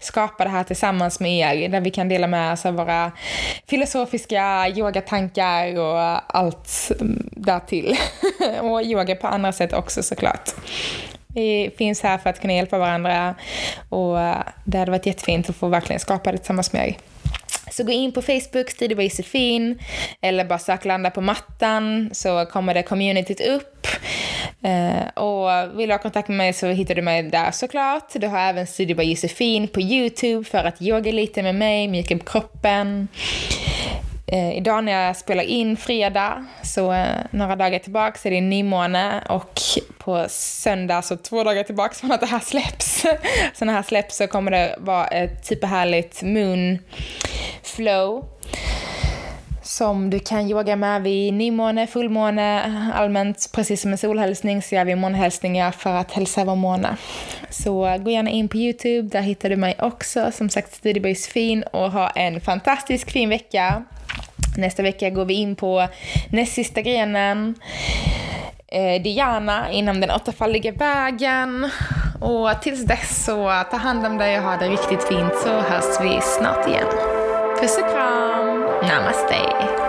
skapa 0.00 0.44
det 0.44 0.50
här 0.50 0.64
tillsammans 0.64 1.20
med 1.20 1.32
er, 1.32 1.68
där 1.68 1.80
vi 1.80 1.90
kan 1.90 2.08
dela 2.08 2.26
med 2.26 2.52
oss 2.52 2.66
av 2.66 2.74
våra 2.74 3.12
filosofiska 3.66 4.68
yogatankar 4.68 5.78
och 5.78 6.36
allt 6.36 6.92
därtill. 7.30 7.96
och 8.60 8.82
yoga 8.82 9.16
på 9.16 9.26
andra 9.26 9.52
sätt 9.52 9.72
också 9.72 10.02
såklart. 10.02 10.53
Vi 11.34 11.70
finns 11.78 12.02
här 12.02 12.18
för 12.18 12.30
att 12.30 12.40
kunna 12.40 12.52
hjälpa 12.52 12.78
varandra 12.78 13.34
och 13.88 14.20
eh, 14.20 14.42
det 14.64 14.78
hade 14.78 14.90
varit 14.90 15.06
jättefint 15.06 15.50
att 15.50 15.56
få 15.56 15.68
verkligen 15.68 16.00
skapa 16.00 16.32
det 16.32 16.38
tillsammans 16.38 16.72
med 16.72 16.88
er. 16.88 16.96
Så 17.70 17.84
gå 17.84 17.92
in 17.92 18.12
på 18.12 18.22
Facebook, 18.22 18.70
Studio 18.70 18.96
by 18.96 19.04
Josefin, 19.04 19.78
eller 20.20 20.44
bara 20.44 20.58
sök 20.58 20.84
landa 20.84 21.10
på 21.10 21.20
mattan 21.20 22.10
så 22.12 22.46
kommer 22.46 22.74
det 22.74 22.82
communityt 22.82 23.40
upp. 23.40 23.86
Eh, 24.62 25.22
och 25.22 25.78
vill 25.78 25.88
du 25.88 25.94
ha 25.94 25.98
kontakt 25.98 26.28
med 26.28 26.36
mig 26.36 26.52
så 26.52 26.66
hittar 26.66 26.94
du 26.94 27.02
mig 27.02 27.22
där 27.22 27.50
såklart. 27.50 28.12
Du 28.14 28.26
har 28.26 28.38
även 28.38 28.66
Studio 28.66 28.96
by 28.96 29.02
Josefin 29.02 29.68
på 29.68 29.80
YouTube 29.80 30.44
för 30.44 30.64
att 30.64 30.82
yoga 30.82 31.12
lite 31.12 31.42
med 31.42 31.54
mig, 31.54 31.88
mjuka 31.88 32.14
upp 32.14 32.24
kroppen. 32.30 33.08
Eh, 34.26 34.56
idag 34.56 34.84
när 34.84 35.06
jag 35.06 35.16
spelar 35.16 35.44
in 35.44 35.76
fredag, 35.76 36.46
så 36.62 36.92
eh, 36.92 37.16
några 37.30 37.56
dagar 37.56 37.78
tillbaka, 37.78 38.18
så 38.18 38.28
är 38.28 38.32
det 38.32 38.40
nymåne 38.40 39.22
och 39.28 39.60
på 39.98 40.26
söndag, 40.28 41.02
så 41.02 41.16
två 41.16 41.44
dagar 41.44 41.62
tillbaka 41.62 41.94
från 41.94 42.12
att 42.12 42.20
det 42.20 42.26
här 42.26 42.40
släpps, 42.40 43.00
så 43.54 43.64
när 43.64 43.72
det 43.72 43.76
här 43.76 43.82
släpps 43.82 44.16
så 44.16 44.26
kommer 44.26 44.50
det 44.50 44.76
vara 44.78 45.06
ett 45.06 45.46
superhärligt 45.46 46.22
moon 46.22 46.78
flow 47.62 48.28
som 49.62 50.10
du 50.10 50.18
kan 50.18 50.50
yoga 50.50 50.76
med 50.76 51.02
vid 51.02 51.34
nymåne, 51.34 51.86
fullmåne, 51.86 52.62
allmänt 52.94 53.50
precis 53.52 53.80
som 53.80 53.92
en 53.92 53.98
solhälsning 53.98 54.62
så 54.62 54.74
gör 54.74 54.84
vi 54.84 54.94
månhälsningar 54.94 55.70
för 55.70 55.90
att 55.90 56.12
hälsa 56.12 56.44
vår 56.44 56.56
måne. 56.56 56.96
Så 57.50 57.86
eh, 57.86 57.96
gå 57.96 58.10
gärna 58.10 58.30
in 58.30 58.48
på 58.48 58.56
Youtube, 58.56 59.08
där 59.08 59.20
hittar 59.20 59.50
du 59.50 59.56
mig 59.56 59.76
också, 59.78 60.32
som 60.32 60.48
sagt 60.48 60.74
Studiebys 60.74 61.28
fin 61.28 61.62
och 61.62 61.92
ha 61.92 62.10
en 62.10 62.40
fantastisk 62.40 63.10
fin 63.10 63.28
vecka. 63.28 63.84
Nästa 64.56 64.82
vecka 64.82 65.10
går 65.10 65.24
vi 65.24 65.34
in 65.34 65.56
på 65.56 65.88
näst 66.28 66.52
sista 66.52 66.80
grenen, 66.80 67.54
eh, 68.68 69.02
Diana 69.02 69.70
inom 69.70 70.00
den 70.00 70.10
åttafaldiga 70.10 70.72
vägen. 70.72 71.70
Och 72.20 72.62
tills 72.62 72.84
dess 72.84 73.24
så 73.24 73.64
ta 73.70 73.76
hand 73.76 74.06
om 74.06 74.18
dig 74.18 74.38
och 74.38 74.44
ha 74.44 74.56
det 74.56 74.68
riktigt 74.68 75.02
fint 75.02 75.34
så 75.42 75.48
hörs 75.48 76.00
vi 76.00 76.20
snart 76.20 76.68
igen. 76.68 76.86
Puss 77.60 77.78
och 77.78 77.92
kram! 77.94 78.60
Namaste! 78.82 79.83